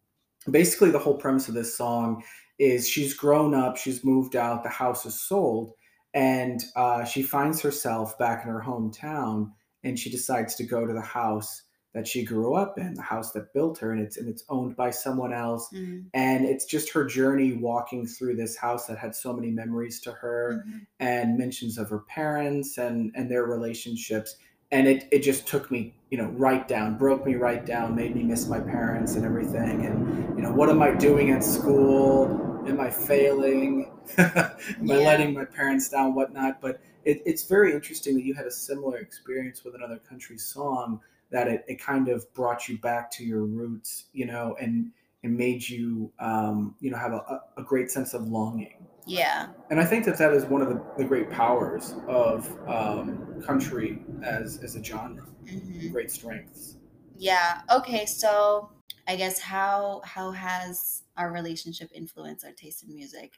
basically 0.50 0.90
the 0.90 0.98
whole 0.98 1.16
premise 1.18 1.48
of 1.48 1.54
this 1.54 1.76
song 1.76 2.22
is 2.58 2.88
she's 2.88 3.14
grown 3.14 3.54
up, 3.54 3.76
she's 3.76 4.04
moved 4.04 4.36
out, 4.36 4.62
the 4.62 4.68
house 4.68 5.04
is 5.04 5.20
sold, 5.20 5.72
and 6.16 6.64
uh, 6.76 7.04
she 7.04 7.22
finds 7.22 7.60
herself 7.60 8.18
back 8.18 8.42
in 8.42 8.50
her 8.50 8.64
hometown, 8.66 9.52
and 9.84 9.98
she 9.98 10.10
decides 10.10 10.54
to 10.56 10.64
go 10.64 10.86
to 10.86 10.94
the 10.94 11.00
house 11.00 11.62
that 11.92 12.08
she 12.08 12.24
grew 12.24 12.54
up 12.54 12.78
in, 12.78 12.94
the 12.94 13.02
house 13.02 13.32
that 13.32 13.52
built 13.52 13.78
her, 13.78 13.92
and 13.92 14.00
it's 14.00 14.16
and 14.16 14.26
it's 14.26 14.42
owned 14.48 14.74
by 14.76 14.90
someone 14.90 15.34
else, 15.34 15.68
Mm, 15.74 16.06
and 16.14 16.46
it's 16.46 16.64
just 16.64 16.90
her 16.92 17.04
journey 17.04 17.52
walking 17.52 18.06
through 18.06 18.36
this 18.36 18.56
house 18.56 18.86
that 18.86 18.96
had 18.96 19.14
so 19.14 19.34
many 19.34 19.50
memories 19.50 20.00
to 20.00 20.12
her 20.12 20.64
mhm. 20.66 20.86
and 21.00 21.36
mentions 21.36 21.76
of 21.76 21.90
her 21.90 22.00
parents 22.00 22.78
and 22.78 23.12
and 23.14 23.30
their 23.30 23.44
relationships. 23.44 24.36
And 24.72 24.88
it 24.88 25.06
it 25.12 25.18
just 25.18 25.46
took 25.46 25.70
me 25.70 25.94
you 26.10 26.16
know 26.16 26.30
right 26.30 26.66
down 26.66 26.96
broke 26.96 27.26
me 27.26 27.34
right 27.34 27.64
down 27.64 27.94
made 27.94 28.16
me 28.16 28.22
miss 28.22 28.48
my 28.48 28.60
parents 28.60 29.16
and 29.16 29.24
everything. 29.24 29.84
And 29.84 30.36
you 30.36 30.42
know 30.42 30.52
what 30.52 30.70
am 30.70 30.80
i 30.80 30.92
doing 30.92 31.30
at 31.30 31.44
school? 31.44 32.64
Am 32.66 32.80
i 32.80 32.90
failing 32.90 33.95
am 34.18 34.90
i 34.90 34.96
letting 34.96 35.32
my 35.34 35.44
parents 35.44 35.88
down 35.88 36.14
whatnot 36.14 36.60
but 36.60 36.80
it, 37.04 37.22
it's 37.24 37.44
very 37.44 37.72
interesting 37.72 38.14
that 38.14 38.24
you 38.24 38.34
had 38.34 38.46
a 38.46 38.50
similar 38.50 38.98
experience 38.98 39.64
with 39.64 39.74
another 39.74 39.98
country 39.98 40.38
song 40.38 41.00
that 41.30 41.48
it, 41.48 41.64
it 41.68 41.80
kind 41.80 42.08
of 42.08 42.32
brought 42.34 42.68
you 42.68 42.78
back 42.78 43.10
to 43.10 43.24
your 43.24 43.44
roots 43.44 44.06
you 44.12 44.26
know 44.26 44.56
and 44.60 44.90
and 45.22 45.36
made 45.36 45.66
you 45.68 46.12
um, 46.20 46.74
you 46.80 46.90
know 46.90 46.96
have 46.96 47.12
a, 47.12 47.40
a 47.56 47.62
great 47.62 47.90
sense 47.90 48.14
of 48.14 48.28
longing 48.28 48.86
Yeah. 49.06 49.48
and 49.70 49.80
I 49.80 49.84
think 49.84 50.04
that 50.04 50.18
that 50.18 50.32
is 50.32 50.44
one 50.44 50.62
of 50.62 50.68
the, 50.68 50.80
the 50.98 51.04
great 51.04 51.30
powers 51.30 51.94
of 52.06 52.48
um, 52.68 53.42
country 53.44 54.02
as 54.22 54.58
as 54.62 54.76
a 54.76 54.82
genre. 54.84 55.26
Mhm. 55.44 55.92
Great 55.92 56.10
strengths. 56.10 56.76
Yeah. 57.16 57.62
Okay, 57.70 58.06
so 58.06 58.70
I 59.08 59.16
guess 59.16 59.38
how 59.40 60.02
how 60.04 60.32
has 60.32 61.02
our 61.16 61.32
relationship 61.32 61.90
influenced 61.94 62.44
our 62.44 62.52
taste 62.52 62.82
in 62.84 62.94
music? 62.94 63.34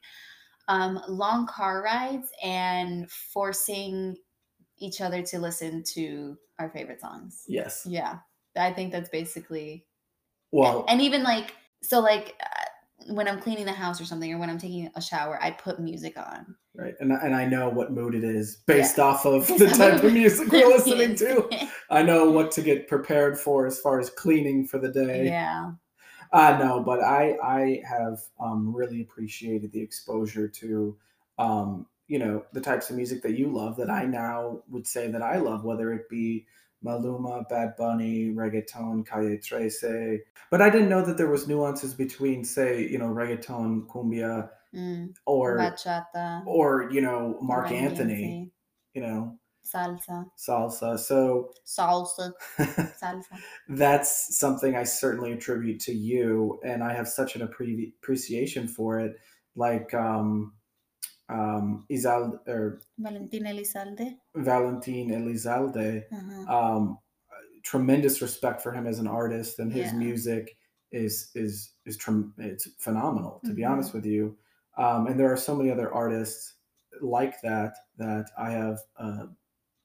Um, 0.68 1.00
long 1.09 1.46
car 1.46 1.83
rides 1.83 2.28
and 2.44 3.11
forcing 3.11 4.16
each 4.78 5.00
other 5.00 5.22
to 5.22 5.38
listen 5.38 5.83
to 5.94 6.37
our 6.59 6.68
favorite 6.70 7.00
songs. 7.00 7.44
Yes. 7.48 7.87
Yeah. 7.88 8.18
I 8.57 8.72
think 8.72 8.92
that's 8.92 9.09
basically 9.09 9.87
Well, 10.52 10.85
and 10.88 11.00
even 11.00 11.22
like 11.22 11.54
so 11.83 12.00
like 12.00 12.35
uh, 12.40 13.12
when 13.14 13.26
I'm 13.28 13.40
cleaning 13.40 13.64
the 13.64 13.72
house 13.72 14.00
or 14.00 14.04
something 14.04 14.33
or 14.35 14.38
when 14.38 14.50
I'm 14.50 14.59
taking 14.59 14.90
a 14.94 15.00
shower, 15.00 15.38
I 15.42 15.52
put 15.52 15.78
music 15.81 16.18
on. 16.18 16.54
right, 16.74 16.94
and 17.00 17.12
I- 17.12 17.20
and 17.24 17.35
I 17.35 17.44
know 17.46 17.68
what 17.68 17.92
mood 17.92 18.14
it 18.14 18.24
is 18.24 18.57
based 18.66 18.98
Yeah. 18.98 19.04
off 19.04 19.24
of 19.26 19.46
the 19.59 19.68
type 19.68 20.02
of 20.02 20.12
music 20.12 20.50
we're 20.52 20.66
listening 20.76 21.14
to. 21.16 21.48
I 21.90 22.02
know 22.02 22.31
what 22.31 22.50
to 22.52 22.62
get 22.62 22.88
prepared 22.88 23.38
for 23.38 23.66
as 23.66 23.81
far 23.81 23.98
as 24.00 24.11
cleaning 24.11 24.66
for 24.66 24.78
the 24.78 24.88
day. 24.90 25.24
yeah. 25.26 25.70
Uh, 26.32 26.58
no, 26.60 26.80
but 26.80 27.02
I 27.02 27.36
I 27.42 27.82
have 27.88 28.20
um, 28.38 28.74
really 28.74 29.00
appreciated 29.00 29.72
the 29.72 29.80
exposure 29.80 30.48
to 30.48 30.96
um, 31.38 31.86
you 32.06 32.18
know 32.18 32.44
the 32.52 32.60
types 32.60 32.90
of 32.90 32.96
music 32.96 33.22
that 33.22 33.38
you 33.38 33.48
love 33.48 33.76
that 33.76 33.90
I 33.90 34.04
now 34.04 34.62
would 34.68 34.86
say 34.86 35.08
that 35.08 35.22
I 35.22 35.36
love, 35.38 35.64
whether 35.64 35.92
it 35.92 36.08
be 36.08 36.46
Maluma, 36.84 37.48
Bad 37.48 37.76
Bunny, 37.76 38.26
reggaeton, 38.30 39.06
Calle 39.06 39.38
Trece. 39.38 40.20
But 40.50 40.62
I 40.62 40.70
didn't 40.70 40.88
know 40.88 41.04
that 41.04 41.16
there 41.16 41.28
was 41.30 41.48
nuances 41.48 41.92
between, 41.94 42.44
say, 42.44 42.86
you 42.86 42.98
know, 42.98 43.08
reggaeton, 43.08 43.86
cumbia, 43.86 44.50
Mm, 44.74 45.14
or 45.24 45.56
bachata, 45.56 46.42
or 46.46 46.90
you 46.90 47.00
know 47.00 47.38
Marc 47.40 47.70
Anthony, 47.72 48.12
rendiense, 48.14 48.50
you 48.92 49.00
know, 49.00 49.38
salsa, 49.74 50.26
salsa. 50.37 50.98
So 50.98 51.52
salsa, 51.66 52.33
salsa. 52.59 53.24
that's 53.68 54.38
something 54.38 54.76
I 54.76 54.85
certainly 54.85 55.33
attribute 55.33 55.81
to 55.81 55.92
you, 55.92 56.61
and 56.64 56.83
I 56.83 56.92
have 56.94 57.09
such 57.09 57.37
an 57.37 57.42
appreciation 57.42 58.68
for 58.68 58.98
it. 59.00 59.16
Like 59.57 59.92
um, 59.94 60.54
um, 61.28 61.85
Izal 61.90 62.38
or 62.46 62.81
Valentina 62.98 63.50
Elizalde. 63.50 64.16
Valentin 64.37 65.11
Elizalde, 65.11 66.04
Uh-huh. 66.12 66.57
um, 66.76 66.98
tremendous 67.62 68.22
respect 68.22 68.62
for 68.62 68.72
him 68.72 68.87
as 68.87 68.98
an 68.98 69.07
artist, 69.07 69.59
and 69.59 69.72
his 69.72 69.92
Yeah. 69.92 69.98
music 69.98 70.57
is 70.92 71.31
is 71.35 71.74
is 71.85 71.96
trem- 71.96 72.33
it's 72.38 72.66
phenomenal. 72.78 73.40
To 73.44 73.52
be 73.52 73.62
Mhm. 73.62 73.70
honest 73.70 73.92
with 73.92 74.07
you, 74.07 74.38
um, 74.78 75.07
and 75.07 75.18
there 75.20 75.31
are 75.33 75.37
so 75.37 75.54
many 75.57 75.70
other 75.70 75.92
artists 75.92 76.54
like 77.02 77.40
that 77.42 77.74
that 77.98 78.31
I 78.38 78.50
have 78.50 78.78
uh, 78.96 79.26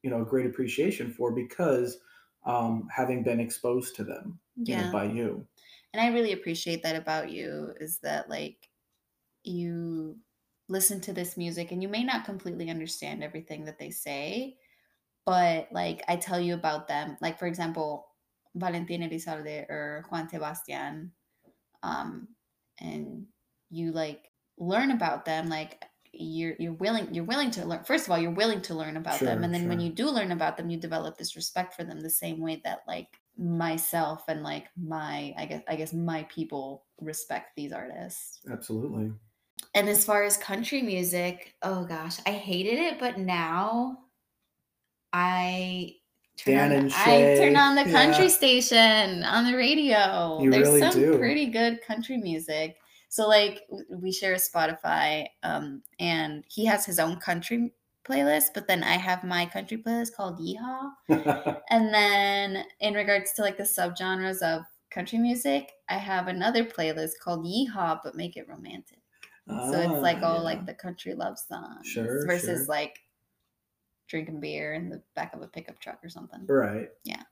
you 0.04 0.10
know 0.10 0.22
a 0.22 0.26
great 0.26 0.46
appreciation 0.46 1.12
for 1.12 1.32
because 1.32 2.00
um, 2.46 2.88
having 2.96 3.24
been 3.24 3.39
exposed 3.39 3.96
to 3.96 4.04
them, 4.04 4.39
you 4.66 4.76
know, 4.76 4.84
Yeah. 4.84 4.92
by 4.92 5.06
you. 5.06 5.48
And 5.94 6.02
I 6.02 6.08
really 6.13 6.34
appreciate 6.34 6.84
that 6.84 6.96
about 6.96 7.32
you 7.32 7.74
is 7.80 8.00
that 8.00 8.30
like 8.30 8.70
you 9.44 10.20
listen 10.70 11.02
to 11.02 11.13
this 11.13 11.38
music 11.38 11.72
and 11.72 11.82
you 11.82 11.89
may 11.89 12.04
not 12.04 12.26
completely 12.26 12.70
understand 12.70 13.24
everything 13.24 13.66
that 13.66 13.80
they 13.80 13.89
say, 13.92 14.58
but 15.26 15.70
like 15.72 16.04
I 16.08 16.18
tell 16.18 16.39
you 16.39 16.54
about 16.54 16.88
them. 16.88 17.18
Like 17.22 17.39
for 17.39 17.48
example, 17.48 18.08
Valentina 18.56 19.08
Elizalde 19.08 19.66
or 19.70 20.06
Joan 20.10 20.30
Sebastian, 20.30 21.13
um, 21.84 22.30
and 22.80 23.28
you 23.70 23.92
like 23.92 24.32
learn 24.58 24.92
about 24.92 25.26
them 25.26 25.50
like 25.50 25.84
you're 26.13 26.54
you're 26.60 26.73
willing 26.73 27.12
you're 27.13 27.23
willing 27.23 27.49
to 27.49 27.65
learn 27.65 27.84
first 27.84 28.06
of 28.06 28.12
all 28.12 28.19
you're 28.19 28.32
willing 28.32 28.62
to 28.62 28.76
learn 28.76 28.97
about 28.97 29.19
them 29.19 29.43
and 29.43 29.54
then 29.54 29.67
when 29.67 29.80
you 29.80 29.91
do 29.91 30.10
learn 30.10 30.32
about 30.32 30.56
them 30.56 30.69
you 30.69 30.78
develop 30.78 31.17
this 31.17 31.36
respect 31.36 31.73
for 31.73 31.84
them 31.84 31.99
the 31.99 32.10
same 32.10 32.39
way 32.39 32.62
that 32.63 32.84
like 32.88 33.19
myself 33.38 34.23
and 34.28 34.43
like 34.43 34.67
my 34.78 35.34
i 35.38 35.45
guess 35.45 35.63
i 35.67 35.76
guess 35.76 35.91
my 35.91 36.23
people 36.30 36.84
respect 37.02 37.56
these 37.56 37.71
artists 37.71 38.41
Absolutely. 38.52 39.12
and 39.73 39.89
as 39.89 40.06
far 40.06 40.23
as 40.23 40.38
country 40.38 40.84
music 40.84 41.56
oh 41.63 41.84
gosh 41.84 42.17
i 42.28 42.32
hated 42.32 42.78
it 42.78 42.99
but 42.99 43.17
now 43.17 43.97
i 45.13 45.95
turn 46.38 46.56
Dan 46.56 46.71
on, 46.71 46.78
and 46.78 46.93
I 46.93 47.36
turn 47.38 47.56
on 47.56 47.76
the 47.76 47.91
country 47.91 48.26
yeah. 48.26 48.32
station 48.32 49.23
on 49.23 49.52
the 49.52 49.58
radio 49.58 50.39
You 50.41 50.52
there's 50.52 50.67
really 50.67 50.80
some 50.80 50.93
do. 50.93 51.17
pretty 51.17 51.47
good 51.47 51.82
country 51.82 52.17
music 52.17 52.78
so 53.15 53.28
like 53.28 53.56
we 54.04 54.12
share 54.12 54.34
a 54.34 54.38
spotify 54.49 55.28
um 55.43 55.65
and 55.99 56.43
he 56.56 56.65
has 56.65 56.86
his 56.86 56.99
own 57.06 57.15
country 57.28 57.71
playlist 58.10 58.47
but 58.56 58.67
then 58.67 58.82
i 58.84 58.97
have 59.08 59.23
my 59.23 59.45
country 59.56 59.78
playlist 59.78 60.15
called 60.17 60.39
yeehaw 60.39 60.91
and 61.76 61.93
then 61.93 62.63
in 62.80 62.93
regards 63.02 63.34
to 63.34 63.41
like 63.41 63.58
the 63.58 63.69
subgenres 63.76 64.41
of 64.41 64.63
country 64.89 65.19
music 65.19 65.71
i 65.89 65.97
have 66.12 66.28
another 66.28 66.63
playlist 66.65 67.19
called 67.23 67.45
yeehaw 67.45 67.99
but 68.04 68.15
make 68.15 68.36
it 68.38 68.47
romantic 68.49 68.99
so 69.71 69.73
it's 69.86 70.02
like 70.10 70.19
Ah, 70.21 70.28
all 70.28 70.36
yeah. 70.38 70.49
like 70.52 70.65
the 70.65 70.73
country 70.86 71.13
love 71.13 71.38
songs 71.38 71.86
Sure, 71.86 72.26
versus 72.26 72.60
sure. 72.65 72.76
like 72.78 72.95
drinking 74.08 74.39
beer 74.39 74.73
in 74.73 74.89
the 74.89 75.02
back 75.15 75.34
of 75.36 75.41
a 75.41 75.47
pickup 75.47 75.80
truck 75.80 75.99
or 76.04 76.10
something. 76.10 76.45
right. 76.47 76.89
Yeah. 77.04 77.23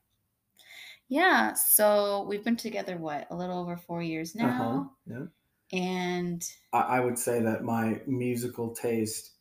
Yeah. 1.10 1.54
So 1.54 2.26
we've 2.28 2.44
been 2.44 2.56
together 2.58 2.98
what 2.98 3.28
a 3.30 3.36
little 3.36 3.60
over 3.60 3.78
four 3.78 4.02
years 4.02 4.36
now, 4.36 4.92
Yeah. 5.06 5.26
And 5.72 6.44
I, 6.74 6.80
I 6.80 7.00
would 7.00 7.18
say 7.18 7.42
that 7.42 7.64
my 7.64 8.02
musical 8.06 8.74
taste 8.74 9.38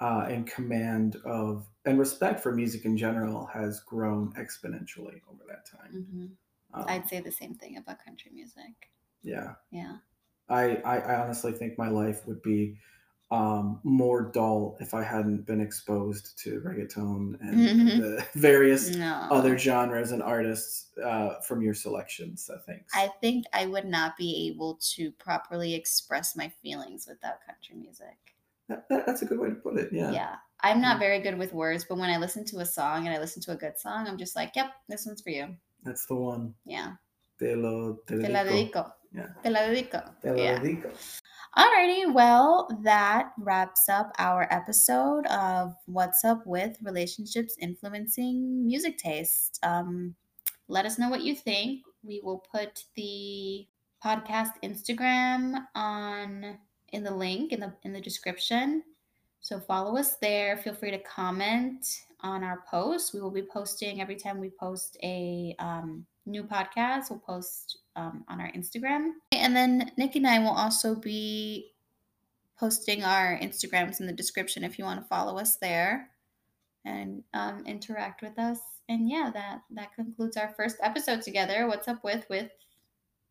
uh, 0.00 0.26
and 0.28 0.46
command 0.46 1.16
of 1.24 1.68
and 1.84 1.98
respect 1.98 2.40
for 2.40 2.52
music 2.54 2.84
in 2.84 2.96
general 2.96 3.46
has 3.46 3.80
grown 3.80 4.32
exponentially 4.34 5.20
over 5.28 5.44
that 5.48 5.66
time. 5.66 5.94
mhm, 5.94 6.36
Um, 6.74 6.86
I'd 6.88 7.08
say 7.08 7.20
the 7.20 7.30
same 7.30 7.54
thing 7.54 7.76
about 7.76 8.04
country 8.04 8.32
music. 8.32 8.90
yeah, 9.22 9.54
Yeah. 9.70 9.98
I, 10.48 10.76
I 10.78 10.98
I 10.98 11.22
honestly 11.22 11.52
think 11.52 11.78
my 11.78 11.88
life 11.88 12.26
would 12.26 12.42
be 12.42 12.78
um, 13.32 13.80
more 13.82 14.20
dull 14.30 14.76
if 14.78 14.92
I 14.92 15.02
hadn't 15.02 15.46
been 15.46 15.60
exposed 15.60 16.38
to 16.42 16.60
reggaeton 16.60 17.40
and 17.40 17.54
Mhm. 17.56 17.98
the 17.98 18.26
various 18.38 18.94
No. 18.94 19.26
other 19.30 19.56
genres 19.56 20.12
and 20.12 20.22
artists 20.22 20.90
uh, 21.02 21.40
from 21.40 21.62
your 21.62 21.72
selections. 21.74 22.50
I 22.54 22.58
think 22.66 22.82
I 22.92 23.08
think 23.22 23.46
I 23.54 23.64
would 23.66 23.86
not 23.86 24.16
be 24.18 24.48
able 24.52 24.78
to 24.96 25.10
properly 25.12 25.72
express 25.74 26.36
my 26.36 26.48
feelings 26.62 27.06
without 27.08 27.36
country 27.46 27.74
music. 27.76 28.16
That- 28.68 28.86
that- 28.90 29.06
that's 29.06 29.22
a 29.22 29.24
good 29.24 29.38
way 29.40 29.48
to 29.48 29.54
put 29.56 29.78
it. 29.78 29.90
Yeah. 29.92 30.10
Yeah. 30.12 30.36
I'm 30.60 30.80
not 30.82 30.98
very 31.00 31.18
good 31.20 31.38
with 31.38 31.52
words, 31.54 31.84
but 31.88 31.96
when 31.98 32.10
I 32.10 32.18
listen 32.18 32.44
to 32.52 32.58
a 32.60 32.66
song 32.66 33.06
and 33.06 33.14
I 33.16 33.18
listen 33.18 33.40
to 33.42 33.52
a 33.52 33.56
good 33.56 33.78
song, 33.78 34.06
I'm 34.06 34.18
just 34.18 34.36
like, 34.36 34.54
yep, 34.54 34.72
this 34.88 35.06
one's 35.06 35.22
for 35.22 35.30
you. 35.30 35.56
That's 35.84 36.04
the 36.06 36.14
one. 36.14 36.54
Yeah. 36.66 36.92
Te 37.38 37.54
lo 37.56 37.98
te 38.06 38.18
Te 38.18 38.28
la 38.28 38.44
dedico. 38.44 38.72
dedico. 38.72 38.92
Yeah. 39.14 39.28
Te 39.42 39.50
la 39.50 39.60
dedico. 39.60 40.00
Te 40.20 40.30
lo 40.30 40.36
Yeah. 40.36 40.58
dedico. 40.60 40.90
Alrighty, 41.56 42.10
well, 42.10 42.66
that 42.82 43.32
wraps 43.38 43.86
up 43.90 44.10
our 44.18 44.48
episode 44.50 45.26
of 45.26 45.74
What's 45.84 46.24
Up 46.24 46.46
with 46.46 46.78
Relationships 46.82 47.56
Influencing 47.60 48.64
Music 48.64 48.96
Taste. 48.96 49.58
Um, 49.62 50.14
let 50.68 50.86
us 50.86 50.98
know 50.98 51.10
what 51.10 51.20
you 51.20 51.34
think. 51.34 51.82
We 52.02 52.22
will 52.24 52.42
put 52.50 52.84
the 52.96 53.66
podcast 54.02 54.52
Instagram 54.64 55.66
on 55.74 56.56
in 56.88 57.04
the 57.04 57.14
link 57.14 57.52
in 57.52 57.60
the 57.60 57.74
in 57.82 57.92
the 57.92 58.00
description. 58.00 58.82
So 59.42 59.58
follow 59.58 59.96
us 59.98 60.14
there. 60.22 60.56
Feel 60.56 60.74
free 60.74 60.92
to 60.92 60.98
comment 60.98 61.84
on 62.20 62.44
our 62.44 62.62
posts. 62.70 63.12
We 63.12 63.20
will 63.20 63.32
be 63.32 63.42
posting 63.42 64.00
every 64.00 64.14
time 64.14 64.38
we 64.38 64.50
post 64.50 64.96
a 65.02 65.56
um, 65.58 66.06
new 66.26 66.44
podcast. 66.44 67.10
We'll 67.10 67.18
post 67.18 67.78
um, 67.96 68.24
on 68.28 68.40
our 68.40 68.50
Instagram, 68.52 69.10
and 69.32 69.54
then 69.54 69.90
Nick 69.98 70.14
and 70.14 70.26
I 70.26 70.38
will 70.38 70.52
also 70.52 70.94
be 70.94 71.72
posting 72.56 73.02
our 73.02 73.36
Instagrams 73.38 74.00
in 74.00 74.06
the 74.06 74.12
description 74.12 74.62
if 74.62 74.78
you 74.78 74.84
want 74.84 75.00
to 75.00 75.08
follow 75.08 75.36
us 75.38 75.56
there 75.56 76.08
and 76.84 77.24
um, 77.34 77.64
interact 77.66 78.22
with 78.22 78.38
us. 78.38 78.60
And 78.88 79.10
yeah, 79.10 79.30
that 79.34 79.62
that 79.72 79.94
concludes 79.94 80.36
our 80.36 80.54
first 80.56 80.76
episode 80.82 81.22
together. 81.22 81.66
What's 81.66 81.88
up 81.88 82.04
with 82.04 82.24
with 82.30 82.50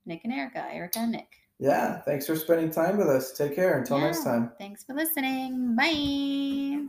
Nick 0.06 0.26
and 0.26 0.34
Erika, 0.34 0.67
Erika 0.69 1.00
and 1.00 1.13
Nick. 1.13 1.40
Yeah. 1.62 2.02
Thanks 2.02 2.26
for 2.26 2.36
spending 2.36 2.71
time 2.71 2.97
with 2.97 3.08
us. 3.08 3.34
Take 3.34 3.56
care. 3.56 3.78
Until 3.78 4.00
next 4.00 4.24
time. 4.24 4.52
Thanks 4.58 4.84
for 4.84 4.95
listening. 4.95 5.76
Bye. 5.76 6.88